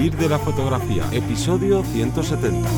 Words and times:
Vivir 0.00 0.16
de 0.16 0.30
la 0.30 0.38
fotografía, 0.38 1.06
episodio 1.12 1.84
170. 1.84 2.70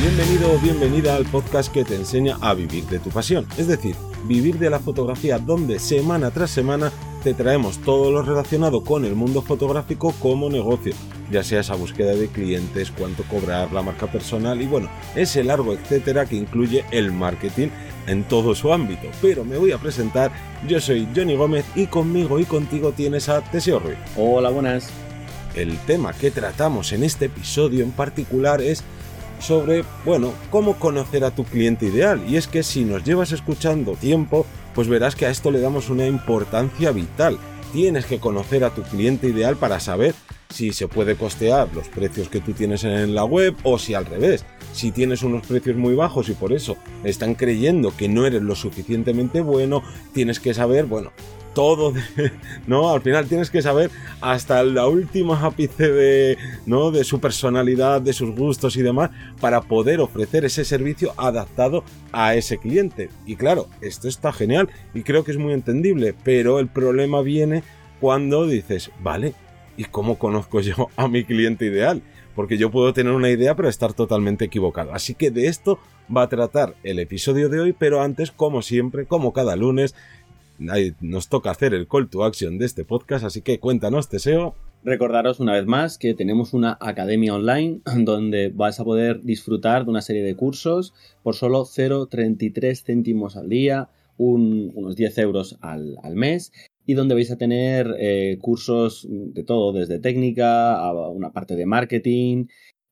Bienvenido 0.00 0.52
o 0.52 0.58
bienvenida 0.58 1.14
al 1.14 1.24
podcast 1.26 1.72
que 1.72 1.84
te 1.84 1.94
enseña 1.94 2.36
a 2.40 2.52
vivir 2.54 2.82
de 2.86 2.98
tu 2.98 3.10
pasión, 3.10 3.46
es 3.56 3.68
decir, 3.68 3.94
vivir 4.24 4.58
de 4.58 4.70
la 4.70 4.80
fotografía 4.80 5.38
donde 5.38 5.78
semana 5.78 6.32
tras 6.32 6.50
semana 6.50 6.90
te 7.22 7.32
traemos 7.32 7.78
todo 7.78 8.10
lo 8.10 8.22
relacionado 8.22 8.82
con 8.82 9.04
el 9.04 9.14
mundo 9.14 9.40
fotográfico 9.40 10.12
como 10.18 10.50
negocio, 10.50 10.94
ya 11.30 11.42
sea 11.42 11.60
esa 11.60 11.74
búsqueda 11.74 12.14
de 12.14 12.28
clientes, 12.28 12.90
cuánto 12.90 13.22
cobrar, 13.24 13.72
la 13.72 13.82
marca 13.82 14.06
personal 14.06 14.60
y 14.62 14.66
bueno, 14.66 14.88
ese 15.14 15.44
largo 15.44 15.72
etcétera 15.72 16.26
que 16.26 16.36
incluye 16.36 16.84
el 16.90 17.12
marketing 17.12 17.68
en 18.06 18.24
todo 18.24 18.54
su 18.54 18.72
ámbito. 18.72 19.08
Pero 19.20 19.44
me 19.44 19.58
voy 19.58 19.72
a 19.72 19.78
presentar, 19.78 20.30
yo 20.66 20.80
soy 20.80 21.06
Johnny 21.14 21.36
Gómez 21.36 21.64
y 21.74 21.86
conmigo 21.86 22.38
y 22.38 22.44
contigo 22.44 22.92
tienes 22.92 23.28
a 23.28 23.42
Teseo 23.42 23.78
Ruiz. 23.78 23.98
Hola, 24.16 24.50
buenas. 24.50 24.88
El 25.54 25.76
tema 25.80 26.12
que 26.12 26.30
tratamos 26.30 26.92
en 26.92 27.04
este 27.04 27.26
episodio 27.26 27.84
en 27.84 27.90
particular 27.90 28.60
es 28.60 28.82
sobre, 29.40 29.84
bueno, 30.04 30.32
cómo 30.50 30.74
conocer 30.78 31.24
a 31.24 31.30
tu 31.30 31.44
cliente 31.44 31.86
ideal. 31.86 32.22
Y 32.28 32.36
es 32.36 32.48
que 32.48 32.62
si 32.62 32.84
nos 32.84 33.04
llevas 33.04 33.32
escuchando 33.32 33.92
tiempo, 33.92 34.46
pues 34.74 34.88
verás 34.88 35.14
que 35.16 35.26
a 35.26 35.30
esto 35.30 35.50
le 35.50 35.60
damos 35.60 35.90
una 35.90 36.06
importancia 36.06 36.92
vital. 36.92 37.38
Tienes 37.72 38.06
que 38.06 38.18
conocer 38.18 38.64
a 38.64 38.70
tu 38.70 38.82
cliente 38.82 39.28
ideal 39.28 39.56
para 39.56 39.78
saber 39.78 40.14
si 40.48 40.72
se 40.72 40.88
puede 40.88 41.16
costear 41.16 41.68
los 41.74 41.88
precios 41.88 42.28
que 42.28 42.40
tú 42.40 42.52
tienes 42.52 42.84
en 42.84 43.14
la 43.14 43.24
web 43.24 43.54
o 43.62 43.78
si 43.78 43.92
al 43.92 44.06
revés, 44.06 44.46
si 44.72 44.90
tienes 44.90 45.22
unos 45.22 45.46
precios 45.46 45.76
muy 45.76 45.94
bajos 45.94 46.30
y 46.30 46.32
por 46.32 46.52
eso 46.54 46.78
están 47.04 47.34
creyendo 47.34 47.94
que 47.94 48.08
no 48.08 48.24
eres 48.24 48.42
lo 48.42 48.54
suficientemente 48.54 49.42
bueno, 49.42 49.82
tienes 50.14 50.40
que 50.40 50.54
saber, 50.54 50.86
bueno, 50.86 51.12
todo, 51.58 51.92
¿no? 52.68 52.90
Al 52.90 53.00
final 53.00 53.26
tienes 53.26 53.50
que 53.50 53.62
saber 53.62 53.90
hasta 54.20 54.62
la 54.62 54.86
última 54.86 55.44
ápice 55.44 55.90
de, 55.90 56.38
¿no? 56.66 56.92
De 56.92 57.02
su 57.02 57.18
personalidad, 57.18 58.00
de 58.00 58.12
sus 58.12 58.30
gustos 58.30 58.76
y 58.76 58.82
demás, 58.82 59.10
para 59.40 59.62
poder 59.62 59.98
ofrecer 59.98 60.44
ese 60.44 60.64
servicio 60.64 61.14
adaptado 61.16 61.82
a 62.12 62.36
ese 62.36 62.58
cliente. 62.58 63.10
Y 63.26 63.34
claro, 63.34 63.66
esto 63.80 64.06
está 64.06 64.32
genial 64.32 64.68
y 64.94 65.02
creo 65.02 65.24
que 65.24 65.32
es 65.32 65.36
muy 65.36 65.52
entendible, 65.52 66.14
pero 66.22 66.60
el 66.60 66.68
problema 66.68 67.22
viene 67.22 67.64
cuando 67.98 68.46
dices, 68.46 68.92
vale, 69.00 69.34
¿y 69.76 69.82
cómo 69.86 70.16
conozco 70.16 70.60
yo 70.60 70.90
a 70.94 71.08
mi 71.08 71.24
cliente 71.24 71.66
ideal? 71.66 72.02
Porque 72.36 72.56
yo 72.56 72.70
puedo 72.70 72.92
tener 72.92 73.12
una 73.12 73.30
idea 73.30 73.56
pero 73.56 73.68
estar 73.68 73.94
totalmente 73.94 74.44
equivocado. 74.44 74.94
Así 74.94 75.16
que 75.16 75.32
de 75.32 75.48
esto 75.48 75.80
va 76.16 76.22
a 76.22 76.28
tratar 76.28 76.76
el 76.84 77.00
episodio 77.00 77.48
de 77.48 77.58
hoy, 77.58 77.72
pero 77.72 78.00
antes, 78.00 78.30
como 78.30 78.62
siempre, 78.62 79.06
como 79.06 79.32
cada 79.32 79.56
lunes, 79.56 79.96
nos 80.58 81.28
toca 81.28 81.50
hacer 81.50 81.74
el 81.74 81.86
call 81.86 82.08
to 82.08 82.24
action 82.24 82.58
de 82.58 82.66
este 82.66 82.84
podcast, 82.84 83.24
así 83.24 83.42
que 83.42 83.60
cuéntanos, 83.60 84.08
Teseo. 84.08 84.54
Recordaros 84.84 85.40
una 85.40 85.54
vez 85.54 85.66
más 85.66 85.98
que 85.98 86.14
tenemos 86.14 86.54
una 86.54 86.78
academia 86.80 87.34
online 87.34 87.80
donde 88.04 88.50
vais 88.50 88.78
a 88.78 88.84
poder 88.84 89.22
disfrutar 89.22 89.84
de 89.84 89.90
una 89.90 90.02
serie 90.02 90.22
de 90.22 90.36
cursos 90.36 90.94
por 91.22 91.34
solo 91.34 91.64
0,33 91.64 92.84
céntimos 92.84 93.36
al 93.36 93.48
día, 93.48 93.90
unos 94.16 94.96
10 94.96 95.18
euros 95.18 95.58
al, 95.60 95.98
mes 96.14 96.52
y 96.86 96.94
donde 96.94 97.14
vais 97.14 97.30
a 97.30 97.38
tener 97.38 97.94
eh, 97.98 98.38
cursos 98.40 99.06
de 99.08 99.44
todo, 99.44 99.72
desde 99.72 99.98
técnica 99.98 100.76
a 100.76 101.08
una 101.10 101.32
parte 101.32 101.54
de 101.54 101.66
marketing 101.66 102.46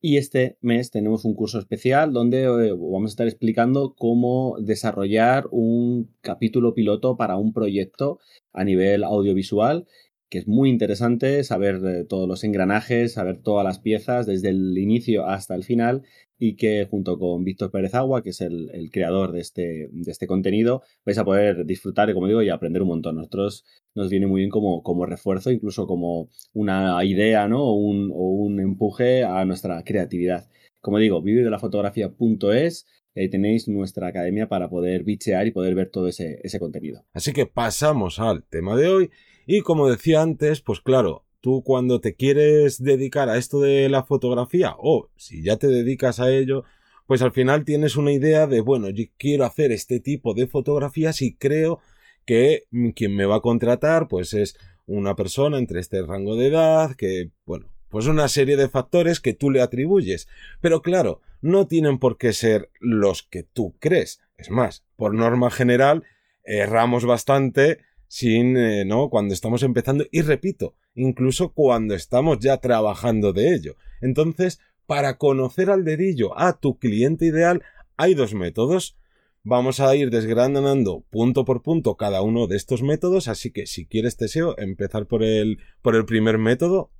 y 0.07 0.19
este 0.19 0.57
mes 0.61 0.93
tenemos 0.93 1.25
un 1.25 1.35
curso 1.35 1.59
especial 1.59 2.13
donde 2.13 2.45
eh, 2.45 2.71
vamos 2.71 3.11
a 3.11 3.15
estar 3.15 3.27
explicando 3.27 3.97
cómo 3.97 4.57
desarrollar 4.61 5.49
un 5.51 6.15
capítulo 6.21 6.75
piloto 6.75 7.17
para 7.17 7.37
un 7.37 7.53
proyecto 7.53 8.21
a 8.53 8.63
nivel 8.63 9.03
audiovisual, 9.03 9.85
que 10.29 10.39
es 10.39 10.47
muy 10.47 10.71
interesante 10.71 11.43
saber 11.43 11.81
eh, 11.85 12.05
todos 12.05 12.29
los 12.29 12.45
engranajes, 12.45 13.15
saber 13.15 13.39
todas 13.39 13.65
las 13.65 13.81
piezas 13.81 14.27
desde 14.27 14.51
el 14.51 14.79
inicio 14.79 15.27
hasta 15.27 15.57
el 15.57 15.65
final 15.65 16.05
y 16.39 16.57
que 16.57 16.87
junto 16.91 17.19
con 17.19 17.45
Víctor 17.45 17.71
Pérez 17.71 17.95
Agua, 17.95 18.23
que 18.23 18.31
es 18.31 18.41
el, 18.41 18.91
creador 18.93 19.33
de 19.33 19.41
este, 19.41 19.89
de 19.91 20.11
este, 20.11 20.27
contenido, 20.27 20.83
vais 21.05 21.19
a 21.19 21.25
poder 21.25 21.65
disfrutar, 21.65 22.13
como 22.13 22.27
digo, 22.27 22.43
y 22.43 22.51
aprender 22.51 22.83
un 22.83 22.89
montón. 22.89 23.17
Nosotros 23.17 23.65
nos 23.95 24.11
viene 24.11 24.27
muy 24.27 24.41
bien 24.41 24.51
como, 24.51 24.83
como 24.83 25.07
refuerzo, 25.07 25.51
incluso 25.51 25.87
como 25.87 26.29
una 26.53 27.03
idea 27.05 27.49
¿no? 27.49 27.63
o, 27.65 27.75
un, 27.75 28.11
o 28.13 28.31
un 28.31 28.61
empuje 28.61 29.25
a 29.25 29.45
nuestra 29.45 29.83
creatividad. 29.83 30.49
Como 30.81 30.99
digo, 30.99 31.23
fotografía.es 31.59 32.87
ahí 33.17 33.29
tenéis 33.29 33.67
nuestra 33.69 34.09
academia 34.09 34.49
para 34.49 34.69
poder 34.69 35.05
bichear 35.05 35.47
y 35.47 35.51
poder 35.51 35.75
ver 35.75 35.91
todo 35.91 36.09
ese, 36.09 36.39
ese 36.43 36.61
contenido. 36.61 37.05
Así 37.13 37.33
que 37.33 37.47
pasamos 37.47 38.19
al 38.21 38.45
tema 38.45 38.77
de 38.77 38.89
hoy 38.89 39.11
y 39.47 39.61
como 39.61 39.89
decía 39.89 40.23
antes, 40.23 40.61
pues 40.61 40.81
claro, 40.81 41.26
tú 41.47 41.63
cuando 41.63 42.01
te 42.01 42.17
quieres 42.17 42.83
dedicar 42.83 43.29
a 43.29 43.37
esto 43.37 43.61
de 43.61 43.89
la 43.89 44.03
fotografía 44.03 44.75
o 44.79 45.11
si 45.15 45.45
ya 45.45 45.57
te 45.57 45.69
dedicas 45.69 46.19
a 46.19 46.29
ello, 46.29 46.65
pues 47.07 47.23
al 47.23 47.31
final 47.31 47.65
tienes 47.65 47.95
una 47.95 48.11
idea 48.11 48.49
de, 48.49 48.61
bueno, 48.61 48.89
yo 48.89 49.05
quiero 49.17 49.45
hacer 49.45 49.71
este 49.71 50.01
tipo 50.01 50.35
de 50.35 50.49
fotografías 50.49 51.23
y 51.23 51.37
creo 51.37 51.79
que 52.25 52.65
quien 52.97 53.15
me 53.15 53.27
va 53.27 53.37
a 53.37 53.43
contratar 53.43 54.09
pues 54.09 54.35
es 54.35 54.57
una 54.87 55.15
persona 55.15 55.59
entre 55.59 55.79
este 55.79 56.03
rango 56.03 56.35
de 56.35 56.49
edad, 56.49 56.97
que, 56.97 57.31
bueno, 57.45 57.69
pues 57.91 58.09
una 58.09 58.27
serie 58.27 58.57
de 58.57 58.69
factores 58.69 59.21
que 59.21 59.33
tú 59.33 59.53
le 59.53 59.63
atribuyes. 59.63 60.27
Pero 60.61 60.83
claro, 60.83 61.21
no 61.43 61.69
tienen 61.69 62.01
por 62.01 62.19
qué 62.19 62.33
ser 62.33 62.71
los 62.81 63.23
que 63.23 63.45
tú 63.45 63.77
crees. 63.79 64.19
Es 64.37 64.51
más, 64.51 64.85
por 64.97 65.15
norma 65.15 65.53
general, 65.53 66.03
erramos 66.43 67.05
bastante 67.05 67.86
sin, 68.09 68.57
eh, 68.57 68.85
¿no? 68.85 69.11
Cuando 69.11 69.35
estamos 69.35 69.63
empezando 69.63 70.05
y 70.11 70.23
repito, 70.23 70.75
incluso 70.95 71.53
cuando 71.53 71.95
estamos 71.95 72.39
ya 72.39 72.59
trabajando 72.59 73.33
de 73.33 73.55
ello. 73.55 73.77
Entonces, 74.01 74.61
para 74.87 75.19
conocer 75.19 75.71
al 75.71 75.85
dedillo 75.85 76.39
a 76.39 76.59
tu 76.59 76.79
cliente 76.79 77.27
ideal, 77.27 77.63
hay 77.97 78.15
dos 78.15 78.35
métodos. 78.35 78.97
Vamos 79.43 79.79
a 79.79 79.95
ir 79.95 80.11
desgranando 80.11 81.05
punto 81.11 81.45
por 81.45 81.63
punto 81.63 81.97
cada 81.97 82.23
uno 82.23 82.47
de 82.47 82.57
estos 82.57 82.83
métodos, 82.83 83.29
así 83.29 83.53
que 83.53 83.67
si 83.67 83.87
quieres 83.87 84.17
deseo 84.17 84.59
empezar 84.59 85.07
por 85.07 85.23
el, 85.23 85.59
por 85.83 85.95
el 85.95 86.05
primer 86.05 86.39
método, 86.39 86.91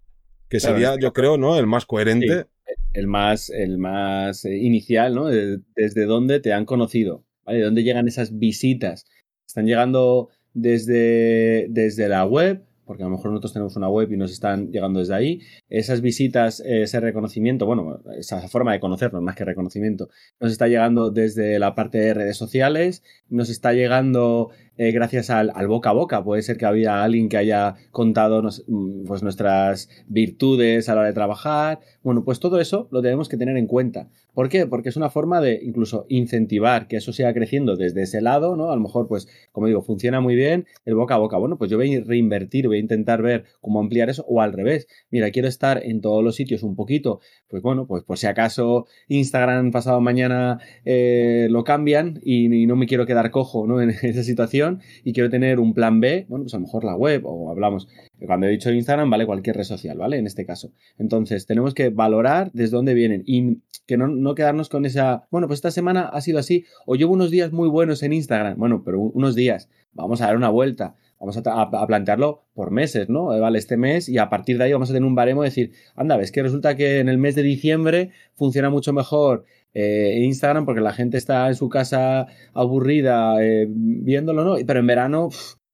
que 0.49 0.61
sería, 0.61 0.97
yo 1.01 1.13
creo, 1.13 1.39
¿no? 1.39 1.59
El 1.59 1.67
más 1.67 1.87
coherente. 1.87 2.47
el 2.93 3.07
más, 3.09 3.51
el 3.51 3.79
más 3.79 4.45
eh, 4.45 4.57
inicial, 4.57 5.15
¿no? 5.15 5.27
Desde 5.27 6.07
dónde 6.07 6.39
te 6.39 6.53
han 6.53 6.67
conocido, 6.67 7.25
¿vale? 7.45 7.59
De 7.59 7.65
dónde 7.65 7.83
llegan 7.83 8.07
esas 8.07 8.39
visitas. 8.39 9.07
Están 9.45 9.67
llegando 9.67 10.29
desde, 10.57 11.67
desde 11.69 12.09
la 12.09 12.25
web, 12.25 12.63
porque 12.87 13.03
a 13.03 13.07
lo 13.07 13.13
mejor 13.13 13.31
nosotros 13.31 13.53
tenemos 13.53 13.77
una 13.77 13.89
web 13.89 14.11
y 14.11 14.17
nos 14.17 14.33
están 14.33 14.71
llegando 14.71 15.01
desde 15.01 15.15
ahí. 15.15 15.41
Esas 15.69 16.01
visitas, 16.01 16.61
ese 16.61 17.01
reconocimiento, 17.01 17.67
bueno, 17.67 18.01
esa 18.17 18.41
forma 18.49 18.73
de 18.73 18.81
conocernos 18.81 19.23
más 19.23 19.35
que 19.35 19.45
reconocimiento, 19.45 20.09
nos 20.41 20.53
está 20.53 20.67
llegando 20.69 21.11
desde 21.11 21.59
la 21.59 21.75
parte 21.75 21.99
de 21.99 22.15
redes 22.15 22.37
sociales, 22.37 23.03
nos 23.29 23.51
está 23.51 23.73
llegando 23.73 24.51
eh, 24.79 24.93
gracias 24.93 25.31
al, 25.31 25.53
boca 25.67 25.91
a 25.91 25.93
boca. 25.93 26.23
Puede 26.23 26.43
ser 26.43 26.57
que 26.57 26.67
había 26.67 27.03
alguien 27.03 27.29
que 27.29 27.37
haya 27.37 27.77
contado 27.91 28.43
mm, 28.43 29.05
pues 29.07 29.23
nuestras 29.23 29.89
virtudes 30.07 30.89
a 30.89 30.95
la 30.95 31.01
hora 31.01 31.09
de 31.09 31.15
trabajar. 31.15 31.81
Bueno, 32.03 32.25
pues 32.25 32.41
todo 32.41 32.61
eso 32.61 32.89
lo 32.91 33.03
tenemos 33.03 33.29
que 33.29 33.37
tener 33.37 33.57
en 33.57 33.67
cuenta. 33.67 34.09
¿Por 34.35 34.51
qué? 34.51 34.67
Porque 34.67 34.91
es 34.91 34.97
una 34.97 35.09
forma 35.09 35.41
de 35.41 35.59
incluso 35.63 36.05
incentivar 36.11 36.89
que 36.89 36.97
eso 36.97 37.13
siga 37.13 37.33
creciendo 37.33 37.77
desde 37.77 38.03
ese 38.03 38.21
lado, 38.21 38.55
¿no? 38.55 38.71
A 38.71 38.77
lo 38.77 38.83
mejor, 38.83 39.09
pues, 39.09 39.29
como 39.51 39.67
digo, 39.67 39.81
funciona 39.81 40.21
muy 40.21 40.35
bien 40.35 40.67
el 40.85 40.95
boca 40.95 41.15
a 41.15 41.19
boca. 41.19 41.39
Bueno, 41.39 41.57
pues 41.57 41.71
yo 41.71 41.79
voy 41.79 41.95
a 41.95 42.05
reinvertir, 42.05 42.67
voy 42.67 42.77
a 42.77 42.81
intentar 42.81 43.23
ver 43.23 43.45
cómo 43.63 43.81
ampliar 43.81 44.11
eso, 44.11 44.27
o 44.29 44.43
al 44.43 44.53
revés. 44.53 44.89
Mira, 45.11 45.31
quiero 45.31 45.49
estar 45.49 45.83
en 45.83 46.03
todos 46.03 46.23
los 46.23 46.37
sitios 46.37 46.63
un 46.63 46.77
poquito. 46.77 47.21
Pues 47.49 47.63
bueno, 47.63 47.87
pues 47.87 48.05
por 48.05 48.19
si 48.19 48.27
acaso 48.27 48.87
Instagram 49.09 49.71
pasado 49.71 50.03
mañana 50.03 50.59
eh, 50.85 51.49
lo 51.51 51.65
cambian 51.65 52.21
y, 52.23 52.55
y 52.55 52.67
no 52.67 52.77
me 52.77 52.87
quiero 52.87 53.07
quedar 53.07 53.31
cojo, 53.31 53.67
¿no? 53.67 53.81
En 53.87 53.91
esa 53.91 54.23
situación 54.23 54.66
y 55.05 55.13
quiero 55.13 55.31
tener 55.31 55.61
un 55.61 55.75
plan 55.75 56.01
B, 56.01 56.27
bueno, 56.29 56.45
pues 56.45 56.55
a 56.55 56.59
lo 56.59 56.63
mejor 56.63 56.85
la 56.85 56.97
web 56.97 57.23
o 57.25 57.51
hablamos, 57.51 57.89
cuando 58.27 58.47
he 58.47 58.51
dicho 58.51 58.71
Instagram, 58.71 59.11
vale 59.11 59.27
cualquier 59.27 59.57
red 59.57 59.65
social, 59.65 59.99
¿vale? 59.99 60.19
En 60.19 60.27
este 60.27 60.47
caso. 60.47 60.73
Entonces, 60.99 61.47
tenemos 61.47 61.75
que 61.75 61.91
valorar 61.91 62.51
desde 62.53 62.77
dónde 62.77 62.95
vienen 62.95 63.23
y 63.27 63.59
que 63.87 63.97
no, 63.97 64.09
no 64.09 64.35
quedarnos 64.35 64.69
con 64.69 64.85
esa, 64.85 65.27
bueno, 65.31 65.47
pues 65.47 65.59
esta 65.59 65.71
semana 65.71 66.09
ha 66.09 66.21
sido 66.21 66.39
así 66.39 66.65
o 66.87 66.97
llevo 66.97 67.13
unos 67.13 67.31
días 67.31 67.53
muy 67.53 67.69
buenos 67.69 68.03
en 68.03 68.13
Instagram, 68.13 68.59
bueno, 68.59 68.83
pero 68.85 69.01
unos 69.01 69.35
días, 69.35 69.69
vamos 69.93 70.21
a 70.21 70.27
dar 70.27 70.37
una 70.37 70.51
vuelta. 70.51 70.97
Vamos 71.19 71.39
a, 71.39 71.87
plantearlo 71.87 72.43
por 72.55 72.71
meses, 72.71 73.09
¿no? 73.09 73.35
Eh, 73.35 73.41
vale, 73.41 73.59
este 73.59 73.79
mes 73.79 74.07
y 74.09 74.19
a 74.19 74.29
partir 74.29 74.59
de 74.59 74.65
ahí 74.65 74.73
vamos 74.73 74.91
a 74.91 74.93
tener 74.93 75.07
un 75.07 75.15
baremo 75.15 75.43
de 75.43 75.49
decir, 75.49 75.73
anda, 75.95 76.17
ves 76.19 76.31
que 76.31 76.43
resulta 76.43 76.77
que 76.77 76.99
en 76.99 77.09
el 77.09 77.17
mes 77.17 77.35
de 77.35 77.43
diciembre 77.43 78.11
funciona 78.35 78.69
mucho 78.69 78.93
mejor 78.93 79.45
eh, 79.79 80.21
Instagram 80.23 80.65
porque 80.65 80.81
la 80.81 80.95
gente 80.95 81.19
está 81.19 81.49
en 81.49 81.55
su 81.55 81.69
casa 81.69 82.29
aburrida 82.55 83.45
eh, 83.45 83.67
viéndolo, 83.69 84.43
¿no? 84.43 84.57
Pero 84.67 84.81
en 84.81 84.87
verano, 84.87 85.29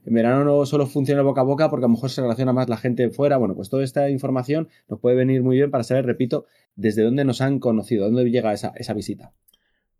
en 0.04 0.14
verano 0.14 0.44
no 0.44 0.66
solo 0.66 0.88
funciona 0.88 1.22
boca 1.22 1.42
a 1.42 1.44
boca 1.44 1.70
porque 1.70 1.84
a 1.84 1.88
lo 1.88 1.94
mejor 1.94 2.10
se 2.10 2.20
relaciona 2.20 2.52
más 2.52 2.68
la 2.68 2.78
gente 2.78 3.08
fuera. 3.10 3.36
Bueno, 3.36 3.54
pues 3.54 3.68
toda 3.70 3.84
esta 3.84 4.10
información 4.10 4.68
nos 4.88 4.98
puede 4.98 5.14
venir 5.14 5.44
muy 5.44 5.54
bien 5.54 5.70
para 5.70 5.84
saber, 5.84 6.04
repito, 6.04 6.46
desde 6.74 7.04
dónde 7.04 7.24
nos 7.24 7.40
han 7.40 7.60
conocido, 7.60 8.06
dónde 8.06 8.28
llega 8.28 8.52
esa, 8.52 8.72
esa 8.74 8.92
visita. 8.92 9.34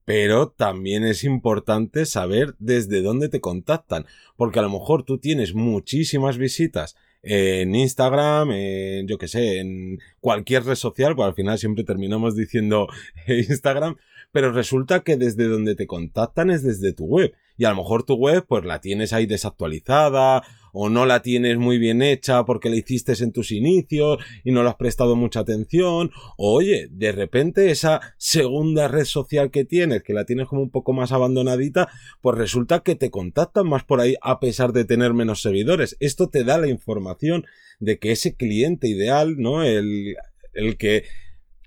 pero 0.04 0.48
también 0.48 1.04
es 1.04 1.22
importante 1.22 2.04
saber 2.04 2.56
desde 2.58 3.02
dónde 3.02 3.28
te 3.28 3.40
contactan, 3.40 4.06
porque 4.36 4.58
a 4.58 4.62
lo 4.62 4.70
mejor 4.70 5.04
tú 5.04 5.18
tienes 5.18 5.54
muchísimas 5.54 6.38
visitas 6.38 6.96
en 7.22 7.74
Instagram, 7.74 8.50
en, 8.52 9.06
yo 9.06 9.18
que 9.18 9.28
sé, 9.28 9.60
en 9.60 10.00
cualquier 10.20 10.64
red 10.64 10.74
social, 10.74 11.14
pues 11.14 11.28
al 11.28 11.34
final 11.34 11.58
siempre 11.58 11.84
terminamos 11.84 12.36
diciendo 12.36 12.88
Instagram, 13.26 13.96
pero 14.32 14.52
resulta 14.52 15.00
que 15.00 15.16
desde 15.16 15.46
donde 15.46 15.74
te 15.74 15.86
contactan 15.86 16.50
es 16.50 16.62
desde 16.62 16.92
tu 16.92 17.04
web. 17.04 17.32
Y 17.56 17.64
a 17.64 17.70
lo 17.70 17.76
mejor 17.76 18.02
tu 18.02 18.14
web 18.14 18.44
pues 18.48 18.64
la 18.64 18.80
tienes 18.80 19.12
ahí 19.12 19.26
desactualizada 19.26 20.42
o 20.72 20.88
no 20.88 21.06
la 21.06 21.22
tienes 21.22 21.58
muy 21.58 21.78
bien 21.78 22.02
hecha 22.02 22.44
porque 22.44 22.70
la 22.70 22.76
hiciste 22.76 23.12
en 23.20 23.32
tus 23.32 23.52
inicios 23.52 24.18
y 24.42 24.52
no 24.52 24.62
le 24.62 24.70
has 24.70 24.76
prestado 24.76 25.14
mucha 25.16 25.40
atención. 25.40 26.10
Oye, 26.36 26.88
de 26.90 27.12
repente 27.12 27.70
esa 27.70 28.00
segunda 28.16 28.88
red 28.88 29.04
social 29.04 29.50
que 29.50 29.64
tienes, 29.64 30.02
que 30.02 30.14
la 30.14 30.24
tienes 30.24 30.48
como 30.48 30.62
un 30.62 30.70
poco 30.70 30.92
más 30.92 31.12
abandonadita, 31.12 31.88
pues 32.22 32.38
resulta 32.38 32.80
que 32.80 32.96
te 32.96 33.10
contactan 33.10 33.68
más 33.68 33.84
por 33.84 34.00
ahí 34.00 34.16
a 34.22 34.40
pesar 34.40 34.72
de 34.72 34.84
tener 34.84 35.12
menos 35.12 35.42
seguidores. 35.42 35.96
Esto 36.00 36.28
te 36.28 36.42
da 36.42 36.58
la 36.58 36.68
información 36.68 37.44
de 37.78 37.98
que 37.98 38.12
ese 38.12 38.34
cliente 38.34 38.88
ideal, 38.88 39.36
¿no? 39.38 39.62
El, 39.62 40.16
el 40.54 40.76
que 40.78 41.04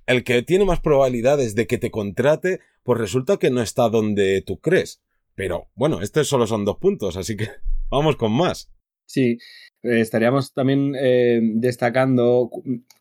el 0.07 0.23
que 0.23 0.43
tiene 0.43 0.65
más 0.65 0.81
probabilidades 0.81 1.55
de 1.55 1.65
que 1.65 1.77
te 1.77 1.89
contrate, 1.89 2.59
pues 2.83 2.99
resulta 2.99 3.37
que 3.37 3.49
no 3.49 3.61
está 3.61 3.89
donde 3.89 4.41
tú 4.41 4.59
crees. 4.59 5.01
Pero 5.33 5.67
bueno, 5.75 6.01
estos 6.01 6.27
solo 6.27 6.47
son 6.47 6.63
dos 6.63 6.77
puntos, 6.77 7.17
así 7.17 7.35
que 7.35 7.49
vamos 7.89 8.15
con 8.15 8.31
más. 8.31 8.71
Sí, 9.05 9.37
eh, 9.83 10.01
estaríamos 10.01 10.53
también 10.53 10.93
eh, 10.99 11.39
destacando 11.55 12.49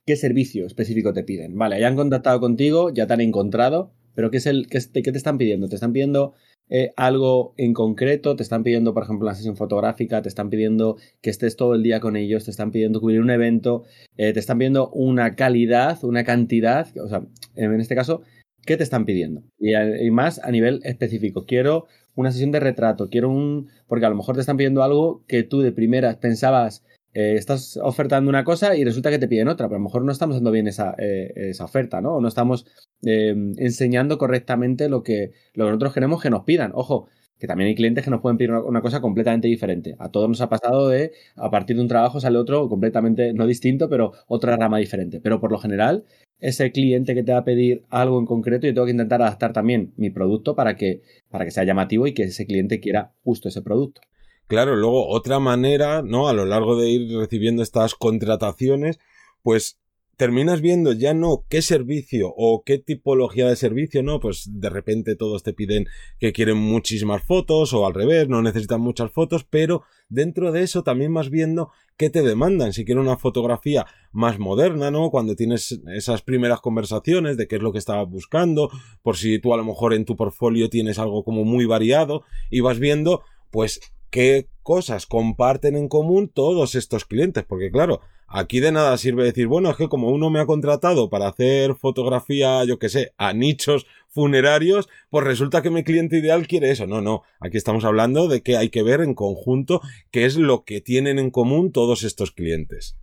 qué 0.07 0.17
servicio 0.17 0.67
específico 0.67 1.13
te 1.13 1.25
piden. 1.25 1.57
Vale, 1.57 1.81
ya 1.81 1.89
han 1.89 1.97
contactado 1.97 2.41
contigo, 2.41 2.93
ya 2.93 3.07
te 3.07 3.15
han 3.15 3.21
encontrado, 3.21 3.93
pero 4.15 4.31
¿qué, 4.31 4.37
es 4.37 4.47
el, 4.47 4.69
qué, 4.69 4.81
qué 4.81 5.13
te 5.13 5.19
están 5.19 5.39
pidiendo? 5.39 5.69
¿Te 5.69 5.77
están 5.77 5.93
pidiendo 5.93 6.35
eh, 6.69 6.93
algo 6.97 7.55
en 7.57 7.73
concreto? 7.73 8.37
¿Te 8.37 8.43
están 8.43 8.63
pidiendo, 8.63 8.93
por 8.93 9.05
ejemplo, 9.05 9.27
una 9.27 9.35
sesión 9.35 9.57
fotográfica? 9.57 10.21
¿Te 10.23 10.29
están 10.29 10.51
pidiendo 10.51 10.97
que 11.23 11.31
estés 11.31 11.57
todo 11.57 11.75
el 11.75 11.83
día 11.83 12.01
con 12.01 12.17
ellos? 12.17 12.45
¿Te 12.45 12.51
están 12.51 12.71
pidiendo 12.71 13.01
cubrir 13.01 13.21
un 13.21 13.31
evento? 13.31 13.85
¿Te 14.17 14.39
están 14.39 14.59
pidiendo 14.59 14.91
una 14.91 15.35
calidad, 15.37 16.05
una 16.05 16.25
cantidad? 16.25 16.87
O 16.99 17.09
sea, 17.09 17.27
en 17.57 17.81
este 17.81 17.95
caso, 17.95 18.23
¿qué 18.67 18.77
te 18.77 18.83
están 18.83 19.05
pidiendo? 19.07 19.43
Y, 19.59 19.75
y 19.75 20.11
más 20.11 20.39
a 20.39 20.51
nivel 20.51 20.81
específico. 20.85 21.47
Quiero 21.47 21.87
una 22.15 22.33
sesión 22.33 22.51
de 22.53 22.61
retrato, 22.61 23.09
quiero 23.11 23.31
un... 23.31 23.69
porque 23.87 24.07
a 24.07 24.09
lo 24.09 24.17
mejor 24.17 24.35
te 24.35 24.41
están 24.41 24.57
pidiendo 24.57 24.83
algo 24.83 25.23
que 25.27 25.43
tú 25.43 25.61
de 25.61 25.73
primeras 25.73 26.17
pensabas, 26.17 26.85
eh, 27.15 27.37
estás 27.37 27.79
ofertando 27.83 28.29
una 28.29 28.43
cosa 28.43 28.77
y 28.77 28.85
resulta 28.85 29.11
que 29.11 29.21
te 29.21 29.29
piden 29.29 29.49
otra, 29.49 29.69
pero 29.69 29.77
a 29.77 29.79
lo 29.79 29.85
mejor 29.85 30.05
no 30.05 30.11
estamos 30.11 30.37
dando 30.37 30.51
bien 30.51 30.67
esa, 30.67 30.95
eh, 30.99 31.33
esa 31.37 31.65
oferta, 31.65 32.01
¿no? 32.01 32.17
O 32.17 32.21
no 32.21 32.27
estamos 32.27 32.67
em, 33.03 33.53
enseñando 33.59 34.19
correctamente 34.19 34.89
lo 34.89 35.03
que, 35.03 35.31
lo 35.55 35.65
que 35.65 35.71
nosotros 35.71 35.95
queremos 35.95 36.21
que 36.21 36.31
nos 36.31 36.43
pidan. 36.43 36.73
Ojo, 36.75 37.09
que 37.39 37.47
también 37.47 37.69
hay 37.69 37.75
clientes 37.75 38.05
que 38.05 38.11
nos 38.11 38.21
pueden 38.21 38.37
pedir 38.39 38.53
una, 38.53 38.81
cosa 38.81 39.01
completamente 39.01 39.49
diferente. 39.49 39.97
A 39.99 40.11
todos 40.11 40.29
nos 40.29 40.41
ha 40.41 40.49
pasado 40.49 40.89
de, 40.89 41.13
a 41.37 41.51
partir 41.51 41.77
de 41.77 41.83
un 41.83 41.89
trabajo 41.89 42.21
sale 42.21 42.39
otro 42.39 42.69
completamente, 42.69 43.33
no 43.33 43.47
distinto, 43.47 43.89
pero 43.89 44.13
otra 44.27 44.57
rama 44.57 44.79
diferente. 44.79 45.21
Pero 45.21 45.41
por 45.41 45.53
lo 45.53 45.59
general, 45.59 46.05
ese 46.45 46.73
cliente 46.73 47.15
que 47.15 47.23
te 47.23 47.33
va 47.33 47.39
a 47.39 47.45
pedir 47.45 47.87
algo 47.89 48.19
en 48.19 48.27
concreto, 48.27 48.67
yo 48.67 48.75
tengo 48.75 48.85
que 48.85 48.93
intentar 48.93 49.23
adaptar 49.23 49.55
también 49.55 49.95
mi 49.97 50.11
producto 50.11 50.55
para 50.55 50.77
que, 50.77 51.01
para 51.31 51.47
que 51.47 51.51
sea 51.51 51.65
llamativo 51.65 52.07
y 52.07 52.13
que 52.13 52.25
ese 52.25 52.45
cliente 52.45 52.81
quiera 52.81 53.15
justo 53.25 53.49
ese 53.49 53.63
producto. 53.63 54.03
Claro, 54.47 54.77
luego 54.77 55.09
otra 55.09 55.39
manera, 55.41 56.03
¿no? 56.03 56.29
A 56.29 56.35
lo 56.35 56.45
largo 56.45 56.77
de 56.77 56.91
ir 56.91 57.17
recibiendo 57.17 57.63
estas 57.63 57.95
contrataciones, 57.95 58.99
pues 59.43 59.79
terminas 60.17 60.61
viendo 60.61 60.93
ya 60.93 61.15
no 61.15 61.45
qué 61.49 61.63
servicio 61.63 62.33
o 62.37 62.63
qué 62.65 62.79
tipología 62.79 63.49
de 63.49 63.57
servicio, 63.57 64.03
¿no? 64.03 64.21
Pues 64.21 64.49
de 64.51 64.71
repente 64.71 65.17
todos 65.17 65.43
te 65.43 65.53
piden 65.53 65.87
que 66.19 66.33
quieren 66.33 66.57
muchísimas 66.57 67.23
fotos 67.23 67.73
o 67.73 67.87
al 67.87 67.95
revés, 67.95 68.29
no 68.29 68.43
necesitan 68.43 68.81
muchas 68.81 69.11
fotos, 69.11 69.45
pero 69.45 69.83
dentro 70.09 70.53
de 70.53 70.63
eso 70.63 70.83
también 70.83 71.13
vas 71.13 71.31
viendo 71.31 71.71
qué 71.97 72.11
te 72.11 72.23
demandan, 72.23 72.73
si 72.73 72.85
quieren 72.85 73.03
una 73.03 73.17
fotografía 73.17 73.87
más 74.13 74.39
moderna, 74.39 74.91
¿no? 74.91 75.11
Cuando 75.11 75.37
tienes 75.37 75.81
esas 75.95 76.23
primeras 76.23 76.61
conversaciones 76.61 77.37
de 77.37 77.47
qué 77.47 77.57
es 77.57 77.63
lo 77.63 77.73
que 77.73 77.79
estabas 77.79 78.09
buscando, 78.09 78.71
por 79.03 79.17
si 79.17 79.39
tú 79.39 79.55
a 79.55 79.57
lo 79.57 79.65
mejor 79.65 79.95
en 79.95 80.05
tu 80.05 80.17
portfolio 80.17 80.69
tienes 80.69 80.99
algo 80.99 81.25
como 81.25 81.45
muy 81.45 81.65
variado 81.67 82.23
y 82.51 82.61
vas 82.61 82.79
viendo 82.79 83.23
pues 83.51 83.81
qué 84.15 84.47
cosas 84.63 85.07
comparten 85.07 85.75
en 85.75 85.89
común 85.89 86.31
todos 86.33 86.77
estos 86.77 87.05
clientes, 87.05 87.43
porque 87.43 87.73
claro, 87.73 88.01
Aquí 88.27 88.59
de 88.59 88.73
nada 88.73 88.97
sirve 88.97 89.23
decir, 89.23 89.47
bueno, 89.47 89.71
es 89.71 89.77
que 89.77 89.89
como 89.89 90.09
uno 90.09 90.29
me 90.29 90.41
ha 90.41 90.47
contratado 90.47 91.09
para 91.09 91.29
hacer 91.29 91.77
fotografía, 91.77 92.65
yo 92.65 92.81
que 92.81 92.89
sé, 92.89 93.13
a 93.17 93.33
nichos 93.33 93.87
funerarios, 94.09 94.89
pues 95.11 95.25
resulta 95.25 95.63
que 95.63 95.71
mi 95.71 95.85
cliente 95.85 96.19
ideal 96.19 96.49
quiere 96.49 96.71
eso. 96.71 96.89
No, 96.89 97.01
no, 97.01 97.23
aquí 97.39 97.59
estamos 97.59 97.85
hablando 97.85 98.27
de 98.27 98.43
que 98.43 98.57
hay 98.57 98.71
que 98.71 98.83
ver 98.83 99.03
en 99.03 99.15
conjunto 99.15 99.83
qué 100.11 100.25
es 100.25 100.37
lo 100.37 100.65
que 100.65 100.81
tienen 100.81 101.21
en 101.21 101.31
común 101.31 101.71
todos 101.71 102.03
estos 102.03 102.33
clientes. 102.33 102.97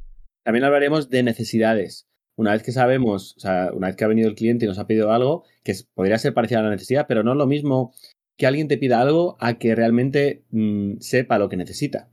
También 0.43 0.65
hablaremos 0.65 1.09
de 1.09 1.23
necesidades. 1.23 2.09
Una 2.35 2.51
vez 2.51 2.63
que 2.63 2.73
sabemos, 2.73 3.35
o 3.37 3.39
sea, 3.39 3.69
una 3.73 3.87
vez 3.87 3.95
que 3.95 4.03
ha 4.03 4.09
venido 4.09 4.27
el 4.27 4.35
cliente 4.35 4.65
y 4.65 4.67
nos 4.67 4.79
ha 4.79 4.87
pedido 4.87 5.13
algo, 5.13 5.45
que 5.63 5.75
podría 5.93 6.17
ser 6.17 6.33
parecido 6.33 6.59
a 6.59 6.63
la 6.63 6.71
necesidad, 6.71 7.05
pero 7.07 7.23
no 7.23 7.31
es 7.31 7.37
lo 7.37 7.47
mismo 7.47 7.93
que 8.37 8.47
alguien 8.47 8.67
te 8.67 8.77
pida 8.77 9.01
algo 9.01 9.37
a 9.39 9.57
que 9.57 9.75
realmente 9.75 10.43
mm, 10.51 10.97
sepa 10.99 11.37
lo 11.37 11.49
que 11.49 11.57
necesita. 11.57 12.09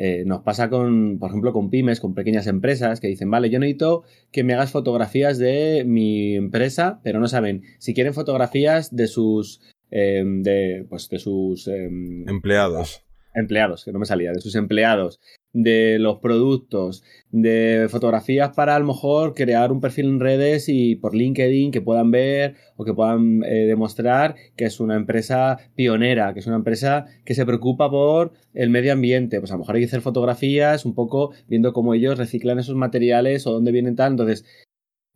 Eh, 0.00 0.22
nos 0.24 0.42
pasa 0.42 0.70
con, 0.70 1.18
por 1.18 1.30
ejemplo, 1.30 1.52
con 1.52 1.70
pymes, 1.70 1.98
con 1.98 2.14
pequeñas 2.14 2.46
empresas 2.46 3.00
que 3.00 3.08
dicen, 3.08 3.30
vale, 3.30 3.50
yo 3.50 3.58
necesito 3.58 4.04
que 4.30 4.44
me 4.44 4.54
hagas 4.54 4.70
fotografías 4.70 5.38
de 5.38 5.84
mi 5.84 6.36
empresa, 6.36 7.00
pero 7.02 7.18
no 7.18 7.26
saben 7.26 7.64
si 7.78 7.94
quieren 7.94 8.14
fotografías 8.14 8.94
de 8.94 9.08
sus, 9.08 9.60
eh, 9.90 10.22
de, 10.24 10.86
pues, 10.88 11.08
de 11.08 11.18
sus 11.18 11.66
em, 11.66 12.28
empleados. 12.28 13.07
Empleados, 13.38 13.84
que 13.84 13.92
no 13.92 13.98
me 13.98 14.06
salía, 14.06 14.32
de 14.32 14.40
sus 14.40 14.54
empleados, 14.54 15.20
de 15.52 15.98
los 15.98 16.18
productos, 16.18 17.02
de 17.30 17.86
fotografías 17.90 18.50
para 18.54 18.76
a 18.76 18.78
lo 18.78 18.86
mejor 18.86 19.34
crear 19.34 19.72
un 19.72 19.80
perfil 19.80 20.06
en 20.06 20.20
redes 20.20 20.68
y 20.68 20.96
por 20.96 21.14
LinkedIn 21.14 21.70
que 21.70 21.80
puedan 21.80 22.10
ver 22.10 22.56
o 22.76 22.84
que 22.84 22.94
puedan 22.94 23.42
eh, 23.44 23.66
demostrar 23.66 24.36
que 24.56 24.66
es 24.66 24.80
una 24.80 24.96
empresa 24.96 25.58
pionera, 25.74 26.34
que 26.34 26.40
es 26.40 26.46
una 26.46 26.56
empresa 26.56 27.06
que 27.24 27.34
se 27.34 27.46
preocupa 27.46 27.90
por 27.90 28.32
el 28.54 28.70
medio 28.70 28.92
ambiente. 28.92 29.40
Pues 29.40 29.50
a 29.50 29.54
lo 29.54 29.60
mejor 29.60 29.76
hay 29.76 29.82
que 29.82 29.86
hacer 29.86 30.00
fotografías 30.00 30.84
un 30.84 30.94
poco 30.94 31.32
viendo 31.46 31.72
cómo 31.72 31.94
ellos 31.94 32.18
reciclan 32.18 32.58
esos 32.58 32.76
materiales 32.76 33.46
o 33.46 33.52
dónde 33.52 33.72
vienen 33.72 33.96
tal. 33.96 34.12
Entonces, 34.12 34.44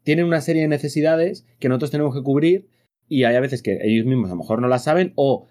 tienen 0.02 0.24
una 0.26 0.40
serie 0.40 0.62
de 0.62 0.68
necesidades 0.68 1.46
que 1.58 1.68
nosotros 1.68 1.90
tenemos 1.90 2.14
que 2.14 2.22
cubrir 2.22 2.68
y 3.08 3.24
hay 3.24 3.36
a 3.36 3.40
veces 3.40 3.62
que 3.62 3.78
ellos 3.82 4.06
mismos 4.06 4.30
a 4.30 4.34
lo 4.34 4.38
mejor 4.38 4.60
no 4.60 4.68
las 4.68 4.84
saben 4.84 5.12
o 5.16 5.46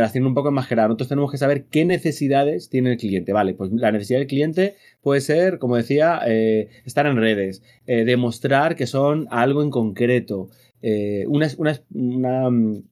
haciendo 0.00 0.28
un 0.28 0.34
poco 0.34 0.48
enmascarada. 0.48 0.88
Nosotros 0.88 1.08
tenemos 1.08 1.30
que 1.30 1.38
saber 1.38 1.64
qué 1.70 1.84
necesidades 1.84 2.68
tiene 2.68 2.92
el 2.92 2.98
cliente. 2.98 3.32
Vale, 3.32 3.54
pues 3.54 3.70
la 3.72 3.92
necesidad 3.92 4.18
del 4.18 4.26
cliente 4.26 4.74
puede 5.00 5.20
ser, 5.20 5.58
como 5.58 5.76
decía, 5.76 6.20
eh, 6.26 6.68
estar 6.84 7.06
en 7.06 7.16
redes, 7.16 7.62
eh, 7.86 8.04
demostrar 8.04 8.74
que 8.74 8.86
son 8.86 9.28
algo 9.30 9.62
en 9.62 9.70
concreto. 9.70 10.48
Eh, 10.82 11.24
una, 11.28 11.48
una, 11.58 12.50
mm, 12.50 12.82